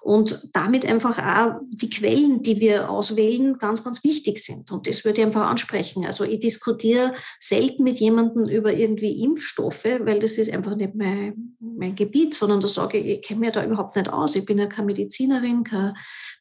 Und 0.00 0.48
damit 0.52 0.86
einfach 0.86 1.18
auch 1.18 1.60
die 1.70 1.90
Quellen, 1.90 2.42
die 2.42 2.60
wir 2.60 2.88
auswählen, 2.88 3.58
ganz, 3.58 3.82
ganz 3.82 4.04
wichtig 4.04 4.38
sind. 4.38 4.70
Und 4.70 4.86
das 4.86 5.04
würde 5.04 5.20
ich 5.20 5.26
einfach 5.26 5.46
ansprechen. 5.46 6.06
Also 6.06 6.24
ich 6.24 6.40
diskutiere 6.40 7.14
selten 7.40 7.82
mit 7.82 7.98
jemandem 7.98 8.48
über 8.48 8.72
irgendwie 8.72 9.22
Impfstoffe, 9.22 9.84
weil 9.84 10.20
das 10.20 10.38
ist 10.38 10.52
einfach 10.52 10.76
nicht 10.76 10.94
mein, 10.94 11.56
mein 11.58 11.94
Gebiet, 11.96 12.34
sondern 12.34 12.60
da 12.60 12.68
sage 12.68 12.98
ich, 12.98 13.18
ich 13.18 13.22
kenne 13.22 13.40
mich 13.40 13.52
da 13.52 13.64
überhaupt 13.64 13.96
nicht 13.96 14.12
aus. 14.12 14.36
Ich 14.36 14.44
bin 14.44 14.58
ja 14.58 14.66
keine 14.66 14.86
Medizinerin, 14.86 15.64
keine 15.64 15.94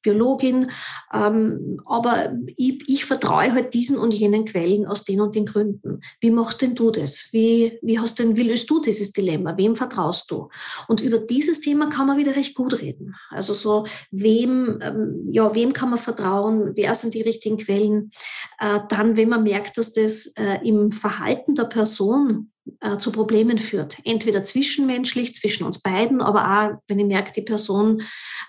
Biologin. 0.04 0.70
Ähm, 1.14 1.80
aber 1.86 2.34
ich, 2.58 2.84
ich 2.88 3.06
vertraue 3.06 3.52
halt 3.52 3.74
diesen 3.74 3.98
und 3.98 4.14
jenen 4.14 4.46
Quellen 4.46 4.86
aus 4.86 5.04
den 5.04 5.20
und 5.32 5.36
den 5.36 5.46
Gründen. 5.46 6.02
Wie 6.20 6.32
machst 6.32 6.62
denn 6.62 6.76
du 6.76 6.92
das? 6.92 7.30
Wie, 7.32 7.80
wie 7.82 8.00
hast 8.00 8.20
denn, 8.20 8.36
wie 8.36 8.44
löst 8.44 8.70
du 8.70 8.82
dieses 8.82 9.14
Dilemma? 9.14 9.58
Wem 9.58 9.76
vertraust 9.76 10.30
du? 10.30 10.50
Und 10.88 11.00
über 11.00 11.20
dieses 11.20 11.62
Thema 11.62 11.88
kann 11.90 12.08
man 12.08 12.18
wieder 12.18 12.36
recht 12.36 12.54
gut 12.54 12.82
reden. 12.82 13.16
Also 13.30 13.54
so, 13.54 13.86
wem, 14.12 14.80
ähm, 14.82 15.24
ja, 15.28 15.56
wem 15.56 15.72
kann 15.72 15.90
man 15.90 16.00
vertrauen? 16.00 16.74
Wer 16.76 16.94
sind 16.96 17.14
die 17.14 17.22
richtigen 17.22 17.58
Quellen? 17.58 18.12
Äh, 18.60 18.82
dann, 18.90 19.16
wenn 19.16 19.30
man 19.30 19.44
merkt, 19.44 19.78
dass 19.78 19.94
das 19.94 20.34
äh, 20.38 20.60
im 20.68 20.92
Verhalten 20.92 21.56
der 21.56 21.66
Person 21.66 22.51
äh, 22.80 22.98
zu 22.98 23.12
Problemen 23.12 23.58
führt. 23.58 23.98
Entweder 24.04 24.44
zwischenmenschlich, 24.44 25.34
zwischen 25.34 25.64
uns 25.64 25.82
beiden, 25.82 26.22
aber 26.22 26.44
auch, 26.44 26.82
wenn 26.88 27.00
ich 27.00 27.06
merke, 27.06 27.32
die 27.32 27.42
Person 27.42 28.04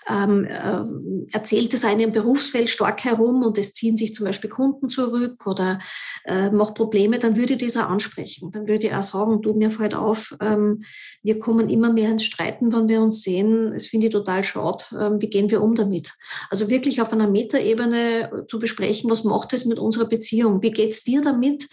ähm, 0.07 0.45
äh, 0.45 0.81
erzählt 1.31 1.73
es 1.73 1.83
einem 1.83 2.11
Berufsfeld 2.11 2.69
stark 2.69 3.03
herum 3.03 3.43
und 3.43 3.57
es 3.57 3.73
ziehen 3.73 3.97
sich 3.97 4.13
zum 4.13 4.27
Beispiel 4.27 4.49
Kunden 4.49 4.89
zurück 4.89 5.47
oder 5.47 5.79
äh, 6.25 6.51
macht 6.51 6.75
Probleme, 6.75 7.17
dann 7.17 7.35
würde 7.35 7.53
ich 7.53 7.61
das 7.61 7.77
auch 7.77 7.89
ansprechen. 7.89 8.51
Dann 8.51 8.67
würde 8.67 8.87
ich 8.87 8.93
auch 8.93 9.03
sagen, 9.03 9.41
du, 9.41 9.53
mir 9.53 9.71
fällt 9.71 9.95
auf, 9.95 10.35
ähm, 10.41 10.83
wir 11.23 11.39
kommen 11.39 11.69
immer 11.69 11.91
mehr 11.91 12.11
ins 12.11 12.23
Streiten, 12.23 12.71
wenn 12.71 12.87
wir 12.87 13.01
uns 13.01 13.23
sehen. 13.23 13.71
Das 13.73 13.87
finde 13.87 14.07
ich 14.07 14.13
total 14.13 14.43
schade. 14.43 14.83
Ähm, 14.99 15.21
wie 15.21 15.29
gehen 15.29 15.49
wir 15.49 15.63
um 15.63 15.73
damit? 15.73 16.13
Also 16.49 16.69
wirklich 16.69 17.01
auf 17.01 17.13
einer 17.13 17.27
Metaebene 17.27 18.45
zu 18.47 18.59
besprechen, 18.59 19.09
was 19.09 19.23
macht 19.23 19.53
es 19.53 19.65
mit 19.65 19.79
unserer 19.79 20.05
Beziehung? 20.05 20.61
Wie 20.61 20.71
geht 20.71 20.91
es 20.91 21.03
dir 21.03 21.21
damit? 21.21 21.67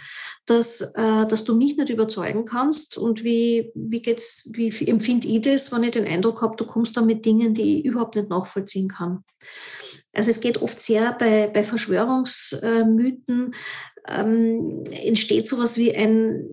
dass, 0.46 0.80
äh, 0.80 1.26
dass 1.26 1.44
du 1.44 1.54
mich 1.54 1.76
nicht 1.76 1.90
überzeugen 2.30 2.44
kannst 2.44 2.98
und 2.98 3.24
wie, 3.24 3.70
wie, 3.74 4.02
geht's, 4.02 4.50
wie 4.54 4.70
empfinde 4.88 5.28
ich 5.28 5.42
das, 5.42 5.72
wenn 5.72 5.84
ich 5.84 5.92
den 5.92 6.06
Eindruck 6.06 6.42
habe, 6.42 6.56
du 6.56 6.64
kommst 6.64 6.96
da 6.96 7.02
mit 7.02 7.24
Dingen, 7.24 7.54
die 7.54 7.80
ich 7.80 7.84
überhaupt 7.84 8.16
nicht 8.16 8.30
nachvollziehen 8.30 8.88
kann. 8.88 9.24
Also 10.12 10.30
es 10.30 10.40
geht 10.40 10.60
oft 10.60 10.80
sehr 10.80 11.12
bei, 11.12 11.48
bei 11.48 11.62
Verschwörungsmythen, 11.62 13.54
ähm, 14.08 14.82
entsteht 14.90 15.46
sowas 15.46 15.76
wie 15.76 15.94
ein, 15.94 16.46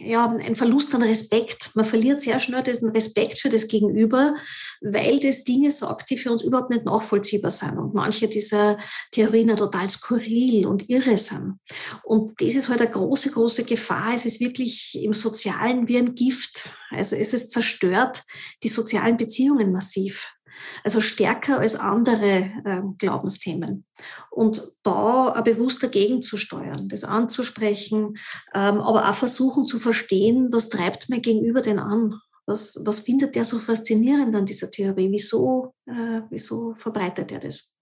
ja, 0.00 0.28
ein 0.28 0.56
Verlust 0.56 0.94
an 0.94 1.02
Respekt. 1.02 1.70
Man 1.74 1.84
verliert 1.84 2.20
sehr 2.20 2.40
schnell 2.40 2.62
diesen 2.62 2.90
Respekt 2.90 3.38
für 3.38 3.48
das 3.48 3.68
Gegenüber, 3.68 4.34
weil 4.80 5.18
das 5.18 5.44
Dinge 5.44 5.70
sagt, 5.70 6.10
die 6.10 6.18
für 6.18 6.32
uns 6.32 6.42
überhaupt 6.42 6.70
nicht 6.70 6.84
nachvollziehbar 6.84 7.50
sind. 7.50 7.78
Und 7.78 7.94
manche 7.94 8.28
dieser 8.28 8.78
Theorien 9.12 9.56
total 9.56 9.88
skurril 9.88 10.66
und 10.66 10.88
irre 10.88 11.16
sind. 11.16 11.58
Und 12.04 12.40
das 12.40 12.54
ist 12.54 12.68
halt 12.68 12.80
eine 12.80 12.90
große, 12.90 13.30
große 13.30 13.64
Gefahr. 13.64 14.14
Es 14.14 14.24
ist 14.24 14.40
wirklich 14.40 14.98
im 15.02 15.12
Sozialen 15.12 15.88
wie 15.88 15.98
ein 15.98 16.14
Gift. 16.14 16.70
Also 16.90 17.16
es 17.16 17.32
ist 17.32 17.52
zerstört 17.52 18.22
die 18.62 18.68
sozialen 18.68 19.16
Beziehungen 19.16 19.72
massiv 19.72 20.37
also 20.84 21.00
stärker 21.00 21.58
als 21.58 21.76
andere 21.76 22.50
äh, 22.64 22.80
Glaubensthemen. 22.98 23.84
Und 24.30 24.62
da 24.82 25.40
bewusst 25.42 25.82
dagegen 25.82 26.22
zu 26.22 26.36
steuern, 26.36 26.88
das 26.88 27.04
anzusprechen, 27.04 28.16
ähm, 28.54 28.80
aber 28.80 29.08
auch 29.08 29.14
versuchen 29.14 29.66
zu 29.66 29.78
verstehen, 29.78 30.48
was 30.52 30.68
treibt 30.68 31.08
mir 31.08 31.20
gegenüber 31.20 31.62
denn 31.62 31.78
an? 31.78 32.20
Was, 32.46 32.80
was 32.84 33.00
findet 33.00 33.34
der 33.34 33.44
so 33.44 33.58
faszinierend 33.58 34.34
an 34.34 34.46
dieser 34.46 34.70
Theorie? 34.70 35.10
Wieso, 35.10 35.74
äh, 35.86 36.22
wieso 36.30 36.74
verbreitet 36.76 37.30
er 37.32 37.40
das? 37.40 37.76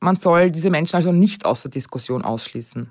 Man 0.00 0.16
soll 0.16 0.50
diese 0.50 0.68
Menschen 0.68 0.96
also 0.96 1.12
nicht 1.12 1.46
aus 1.46 1.62
der 1.62 1.70
Diskussion 1.70 2.22
ausschließen. 2.22 2.90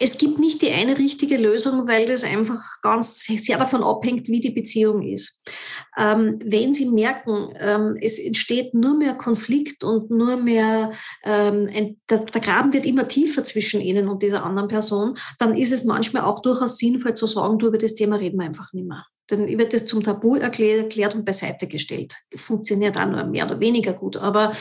Es 0.00 0.18
gibt 0.18 0.38
nicht 0.38 0.62
die 0.62 0.72
eine 0.72 0.98
richtige 0.98 1.36
Lösung, 1.36 1.86
weil 1.86 2.06
das 2.06 2.24
einfach 2.24 2.60
ganz 2.82 3.24
sehr 3.24 3.58
davon 3.58 3.82
abhängt, 3.82 4.28
wie 4.28 4.40
die 4.40 4.50
Beziehung 4.50 5.02
ist. 5.02 5.48
Ähm, 5.96 6.38
wenn 6.44 6.72
Sie 6.72 6.86
merken, 6.86 7.54
ähm, 7.58 7.96
es 8.00 8.18
entsteht 8.18 8.74
nur 8.74 8.96
mehr 8.96 9.14
Konflikt 9.14 9.84
und 9.84 10.10
nur 10.10 10.36
mehr, 10.36 10.92
ähm, 11.24 11.68
ein, 11.74 12.00
der, 12.10 12.18
der, 12.18 12.40
Graben 12.40 12.72
wird 12.72 12.86
immer 12.86 13.08
tiefer 13.08 13.44
zwischen 13.44 13.80
Ihnen 13.80 14.08
und 14.08 14.22
dieser 14.22 14.44
anderen 14.44 14.68
Person, 14.68 15.16
dann 15.38 15.56
ist 15.56 15.72
es 15.72 15.84
manchmal 15.84 16.24
auch 16.24 16.42
durchaus 16.42 16.78
sinnvoll 16.78 17.14
zu 17.14 17.26
sagen, 17.26 17.58
du, 17.58 17.68
über 17.68 17.78
das 17.78 17.94
Thema 17.94 18.16
reden 18.16 18.38
wir 18.38 18.46
einfach 18.46 18.72
nicht 18.72 18.86
mehr. 18.86 19.06
Dann 19.28 19.46
wird 19.46 19.72
es 19.72 19.86
zum 19.86 20.02
Tabu 20.02 20.36
erklärt 20.36 21.14
und 21.14 21.24
beiseite 21.24 21.66
gestellt. 21.66 22.14
Funktioniert 22.36 22.98
auch 22.98 23.06
nur 23.06 23.24
mehr 23.24 23.46
oder 23.46 23.58
weniger 23.58 23.94
gut. 23.94 24.16
Aber 24.16 24.52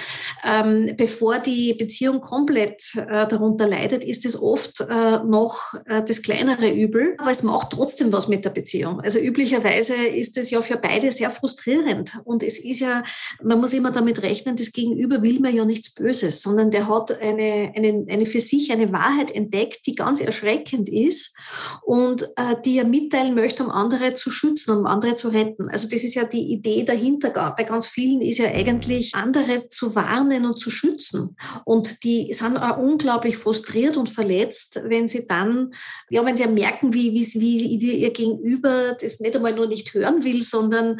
ähm, 0.44 0.94
bevor 0.96 1.40
die 1.40 1.74
Beziehung 1.74 2.22
komplett 2.22 2.96
äh, 2.96 3.28
darunter 3.28 3.68
leidet, 3.68 4.04
ist 4.04 4.26
es 4.26 4.42
oft 4.42 4.80
äh, 4.80 5.18
noch 5.24 5.74
äh, 5.86 6.02
das 6.04 6.22
kleinere 6.22 6.70
Übel. 6.72 7.16
Aber 7.18 7.32
es 7.32 7.44
macht 7.44 7.72
trotzdem 7.72 8.14
was 8.14 8.30
mit 8.30 8.46
der 8.46 8.52
Beziehung. 8.52 9.02
Also 9.02 9.20
üblicherweise 9.20 9.96
ist 9.96 10.38
es 10.38 10.50
ja 10.50 10.62
für 10.62 10.78
beide 10.78 11.12
sehr 11.12 11.30
frustrierend. 11.30 12.20
Und 12.24 12.42
es 12.42 12.58
ist 12.58 12.80
ja, 12.80 13.04
man 13.44 13.60
muss 13.60 13.74
immer 13.74 13.92
damit 13.92 14.22
rechnen, 14.22 14.56
das 14.56 14.72
Gegenüber 14.72 15.22
will 15.22 15.42
mir 15.42 15.52
ja 15.52 15.66
nichts 15.66 15.94
Böses, 15.94 16.42
sondern 16.42 16.72
der 16.72 16.88
hat 16.88 17.20
eine, 17.20 17.74
eine, 17.76 18.06
eine 18.08 18.26
für 18.26 18.40
sich 18.40 18.72
eine 18.72 18.94
Wahrheit 18.94 19.32
entdeckt, 19.32 19.86
die 19.88 19.96
ganz 19.96 20.22
erschreckend 20.22 20.88
ist 20.88 21.36
und 21.82 22.24
äh, 22.38 22.56
die 22.66 22.78
er 22.78 22.86
mitteilen 22.86 23.36
möchte, 23.36 23.64
um 23.64 23.70
andere 23.70 24.14
zu 24.14 24.32
schützen 24.32 24.53
schützen, 24.54 24.78
um 24.78 24.86
andere 24.86 25.16
zu 25.16 25.30
retten. 25.30 25.70
Also 25.70 25.88
das 25.90 26.04
ist 26.04 26.16
ja 26.16 26.24
die 26.24 26.52
Idee 26.52 26.84
dahinter. 26.84 27.30
Bei 27.58 27.64
ganz 27.64 27.88
vielen 27.88 28.22
ist 28.22 28.38
ja 28.38 28.48
eigentlich, 28.48 29.14
andere 29.14 29.70
zu 29.70 29.96
warnen 29.96 30.46
und 30.46 30.60
zu 30.60 30.70
schützen. 30.70 31.36
Und 31.66 32.04
die 32.04 32.32
sind 32.34 32.58
auch 32.58 32.78
unglaublich 32.78 33.38
frustriert 33.38 33.98
und 33.98 34.10
verletzt, 34.10 34.82
wenn 34.86 35.08
sie 35.08 35.28
dann, 35.28 35.74
ja, 36.10 36.26
wenn 36.26 36.36
sie 36.36 36.48
merken, 36.48 36.94
wie, 36.94 37.14
wie, 37.14 37.82
wie 37.82 37.98
ihr 37.98 38.12
Gegenüber 38.12 38.96
das 39.00 39.20
nicht 39.20 39.36
einmal 39.36 39.54
nur 39.54 39.68
nicht 39.68 39.94
hören 39.94 40.24
will, 40.24 40.42
sondern 40.42 40.98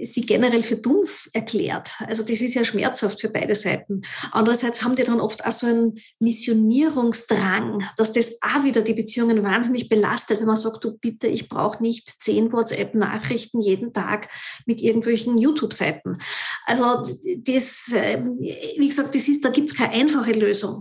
sie 0.00 0.22
generell 0.22 0.62
für 0.62 0.76
dumm 0.76 0.98
erklärt. 1.32 1.92
Also 2.06 2.22
das 2.22 2.40
ist 2.40 2.54
ja 2.54 2.64
schmerzhaft 2.64 3.20
für 3.20 3.28
beide 3.28 3.54
Seiten. 3.54 4.02
Andererseits 4.32 4.82
haben 4.82 4.96
die 4.96 5.04
dann 5.04 5.20
oft 5.20 5.44
auch 5.44 5.52
so 5.52 5.66
einen 5.66 5.98
Missionierungsdrang, 6.18 7.84
dass 7.96 8.12
das 8.12 8.38
auch 8.42 8.64
wieder 8.64 8.82
die 8.82 8.94
Beziehungen 8.94 9.42
wahnsinnig 9.42 9.88
belastet, 9.88 10.40
wenn 10.40 10.46
man 10.46 10.56
sagt, 10.56 10.84
du 10.84 10.98
bitte, 10.98 11.26
ich 11.28 11.48
brauche 11.48 11.82
nicht 11.82 12.08
zehn 12.22 12.48
WhatsApp-Nachrichten 12.78 13.60
jeden 13.60 13.92
Tag 13.92 14.28
mit 14.66 14.80
irgendwelchen 14.80 15.36
YouTube-Seiten. 15.38 16.18
Also 16.66 17.06
das, 17.44 17.92
wie 17.92 18.88
gesagt, 18.88 19.14
das 19.14 19.28
ist, 19.28 19.44
da 19.44 19.50
gibt 19.50 19.70
es 19.70 19.76
keine 19.76 19.92
einfache 19.92 20.32
Lösung. 20.32 20.80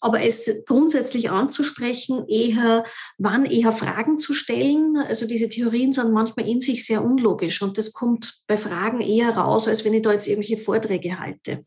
Aber 0.00 0.22
es 0.22 0.62
grundsätzlich 0.66 1.30
anzusprechen, 1.30 2.26
eher, 2.28 2.84
wann 3.18 3.44
eher 3.44 3.72
Fragen 3.72 4.18
zu 4.18 4.34
stellen. 4.34 4.96
Also 4.96 5.26
diese 5.26 5.48
Theorien 5.48 5.92
sind 5.92 6.12
manchmal 6.12 6.48
in 6.48 6.60
sich 6.60 6.86
sehr 6.86 7.04
unlogisch 7.04 7.62
und 7.62 7.78
das 7.78 7.92
kommt 7.92 8.40
bei 8.46 8.56
Fragen 8.56 9.00
eher 9.00 9.36
raus, 9.36 9.68
als 9.68 9.84
wenn 9.84 9.94
ich 9.94 10.02
da 10.02 10.12
jetzt 10.12 10.28
irgendwelche 10.28 10.58
Vorträge 10.58 11.18
halte. 11.18 11.64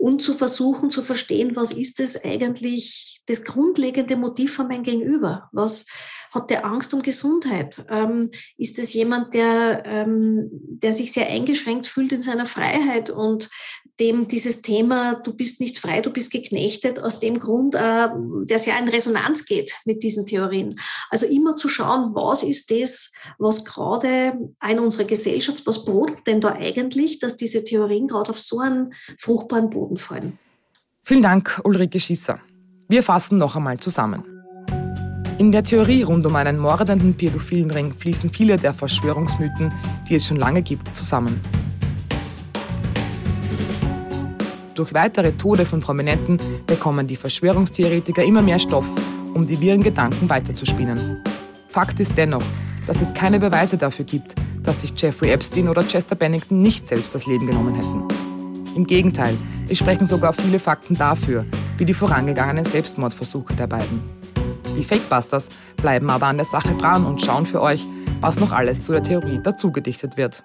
Und 0.00 0.22
zu 0.22 0.32
versuchen 0.32 0.90
zu 0.90 1.02
verstehen, 1.02 1.56
was 1.56 1.72
ist 1.72 1.98
es 1.98 2.24
eigentlich 2.24 3.20
das 3.26 3.42
grundlegende 3.42 4.16
Motiv 4.16 4.54
von 4.54 4.68
meinem 4.68 4.84
Gegenüber? 4.84 5.48
Was, 5.50 5.86
hat 6.30 6.50
der 6.50 6.64
Angst 6.64 6.92
um 6.94 7.02
Gesundheit? 7.02 7.84
Ähm, 7.88 8.30
ist 8.56 8.78
es 8.78 8.94
jemand, 8.94 9.34
der, 9.34 9.82
ähm, 9.86 10.48
der 10.50 10.92
sich 10.92 11.12
sehr 11.12 11.28
eingeschränkt 11.28 11.86
fühlt 11.86 12.12
in 12.12 12.22
seiner 12.22 12.46
Freiheit 12.46 13.10
und 13.10 13.48
dem 14.00 14.28
dieses 14.28 14.62
Thema, 14.62 15.16
du 15.16 15.32
bist 15.32 15.60
nicht 15.60 15.78
frei, 15.78 16.00
du 16.00 16.10
bist 16.10 16.30
geknechtet, 16.30 17.02
aus 17.02 17.18
dem 17.18 17.38
Grund, 17.38 17.74
äh, 17.74 18.08
der 18.48 18.58
sehr 18.58 18.78
in 18.78 18.88
Resonanz 18.88 19.44
geht 19.44 19.74
mit 19.84 20.02
diesen 20.02 20.26
Theorien. 20.26 20.78
Also 21.10 21.26
immer 21.26 21.54
zu 21.54 21.68
schauen, 21.68 22.14
was 22.14 22.42
ist 22.42 22.70
das, 22.70 23.12
was 23.38 23.64
gerade 23.64 24.38
in 24.68 24.78
unserer 24.78 25.04
Gesellschaft, 25.04 25.66
was 25.66 25.84
brodelt 25.84 26.26
denn 26.26 26.40
da 26.40 26.52
eigentlich, 26.52 27.18
dass 27.18 27.36
diese 27.36 27.64
Theorien 27.64 28.06
gerade 28.06 28.30
auf 28.30 28.40
so 28.40 28.60
einen 28.60 28.94
fruchtbaren 29.18 29.70
Boden 29.70 29.96
fallen. 29.96 30.38
Vielen 31.04 31.22
Dank, 31.22 31.60
Ulrike 31.64 31.98
Schisser. 31.98 32.40
Wir 32.88 33.02
fassen 33.02 33.38
noch 33.38 33.56
einmal 33.56 33.78
zusammen. 33.78 34.37
In 35.38 35.52
der 35.52 35.62
Theorie 35.62 36.02
rund 36.02 36.26
um 36.26 36.34
einen 36.34 36.58
mordenden 36.58 37.14
pädophilen 37.14 37.70
Ring 37.70 37.94
fließen 37.96 38.28
viele 38.28 38.56
der 38.56 38.74
Verschwörungsmythen, 38.74 39.72
die 40.08 40.16
es 40.16 40.26
schon 40.26 40.36
lange 40.36 40.62
gibt, 40.62 40.96
zusammen. 40.96 41.40
Durch 44.74 44.92
weitere 44.92 45.30
Tode 45.32 45.64
von 45.64 45.78
Prominenten 45.78 46.38
bekommen 46.66 47.06
die 47.06 47.14
Verschwörungstheoretiker 47.14 48.24
immer 48.24 48.42
mehr 48.42 48.58
Stoff, 48.58 48.86
um 49.32 49.46
die 49.46 49.60
wirren 49.60 49.84
Gedanken 49.84 50.28
weiterzuspinnen. 50.28 51.22
Fakt 51.68 52.00
ist 52.00 52.18
dennoch, 52.18 52.44
dass 52.88 53.00
es 53.00 53.14
keine 53.14 53.38
Beweise 53.38 53.76
dafür 53.76 54.06
gibt, 54.06 54.34
dass 54.64 54.80
sich 54.80 54.92
Jeffrey 54.96 55.30
Epstein 55.30 55.68
oder 55.68 55.84
Chester 55.84 56.16
Bennington 56.16 56.58
nicht 56.58 56.88
selbst 56.88 57.14
das 57.14 57.26
Leben 57.26 57.46
genommen 57.46 57.76
hätten. 57.76 58.02
Im 58.74 58.88
Gegenteil, 58.88 59.36
es 59.68 59.78
sprechen 59.78 60.06
sogar 60.06 60.32
viele 60.32 60.58
Fakten 60.58 60.96
dafür, 60.96 61.44
wie 61.76 61.84
die 61.84 61.94
vorangegangenen 61.94 62.64
Selbstmordversuche 62.64 63.54
der 63.54 63.68
beiden. 63.68 64.17
Die 64.78 64.84
Fakebusters 64.84 65.48
bleiben 65.76 66.08
aber 66.08 66.26
an 66.26 66.36
der 66.36 66.46
Sache 66.46 66.72
dran 66.74 67.04
und 67.04 67.20
schauen 67.20 67.46
für 67.46 67.60
euch, 67.60 67.84
was 68.20 68.38
noch 68.38 68.52
alles 68.52 68.84
zu 68.84 68.92
der 68.92 69.02
Theorie 69.02 69.40
dazugedichtet 69.42 70.16
wird. 70.16 70.44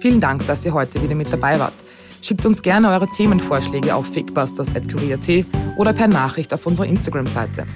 Vielen 0.00 0.20
Dank, 0.20 0.46
dass 0.46 0.64
ihr 0.64 0.72
heute 0.72 1.02
wieder 1.02 1.14
mit 1.14 1.30
dabei 1.30 1.60
wart. 1.60 1.74
Schickt 2.22 2.46
uns 2.46 2.62
gerne 2.62 2.88
eure 2.90 3.06
Themenvorschläge 3.08 3.94
auf 3.94 4.06
fakebusters.kurier.at 4.06 5.44
oder 5.76 5.92
per 5.92 6.08
Nachricht 6.08 6.54
auf 6.54 6.64
unserer 6.66 6.86
Instagram-Seite. 6.86 7.66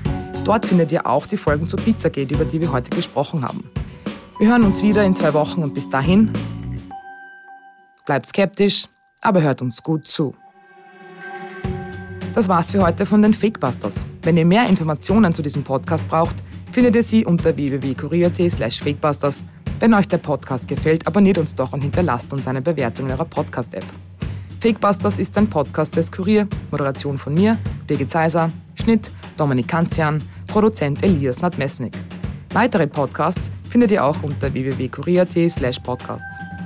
Dort 0.47 0.65
findet 0.65 0.93
ihr 0.93 1.07
auch 1.07 1.27
die 1.27 1.37
Folgen 1.37 1.67
zu 1.67 1.77
Pizzagate, 1.77 2.35
über 2.35 2.47
die 2.47 2.63
wir 2.63 2.73
heute 2.73 2.89
gesprochen 2.89 3.43
haben. 3.43 3.69
Wir 4.39 4.49
hören 4.49 4.65
uns 4.65 4.83
wieder 4.83 5.05
in 5.05 5.15
zwei 5.15 5.35
Wochen 5.35 5.63
und 5.63 5.75
bis 5.75 5.91
dahin 5.91 6.33
bleibt 8.07 8.29
skeptisch, 8.29 8.87
aber 9.21 9.43
hört 9.43 9.61
uns 9.61 9.83
gut 9.83 10.09
zu. 10.09 10.35
Das 12.35 12.49
war's 12.49 12.71
für 12.71 12.83
heute 12.83 13.05
von 13.07 13.23
den 13.23 13.35
Fakebusters. 13.35 14.05
Wenn 14.23 14.37
ihr 14.37 14.47
mehr 14.47 14.69
Informationen 14.69 15.33
zu 15.33 15.43
diesem 15.43 15.65
Podcast 15.65 16.07
braucht, 16.09 16.37
findet 16.73 16.95
ihr 16.95 17.03
sie 17.03 17.25
unter 17.25 17.57
www.kurier.at 17.57 18.51
slash 18.51 18.81
fakebusters. 18.81 19.45
Wenn 19.81 19.95
euch 19.95 20.09
der 20.09 20.19
Podcast 20.19 20.69
gefällt, 20.69 21.07
abonniert 21.07 21.39
uns 21.39 21.55
doch 21.55 21.73
und 21.73 21.81
hinterlasst 21.81 22.33
uns 22.33 22.47
eine 22.47 22.63
Bewertung 22.63 23.07
in 23.07 23.13
eurer 23.13 23.25
Podcast-App. 23.25 23.85
Fakebusters 24.61 25.19
ist 25.19 25.37
ein 25.39 25.49
Podcast 25.49 25.97
des 25.97 26.11
Kurier, 26.11 26.49
Moderation 26.71 27.17
von 27.17 27.35
mir, 27.35 27.59
Birgit 27.87 28.11
Seiser, 28.11 28.51
Schnitt 28.75 29.11
Dominik 29.37 29.69
Kanzian, 29.69 30.21
Produzent 30.49 31.03
Elias 31.03 31.41
Nadmesnik. 31.41 31.97
Weitere 32.53 32.87
Podcasts 32.87 33.51
findet 33.71 33.93
ihr 33.93 34.05
auch 34.05 34.21
unter 34.23 34.53
www.kurier.at 34.53 35.51
slash 35.51 35.79
podcasts. 35.79 36.58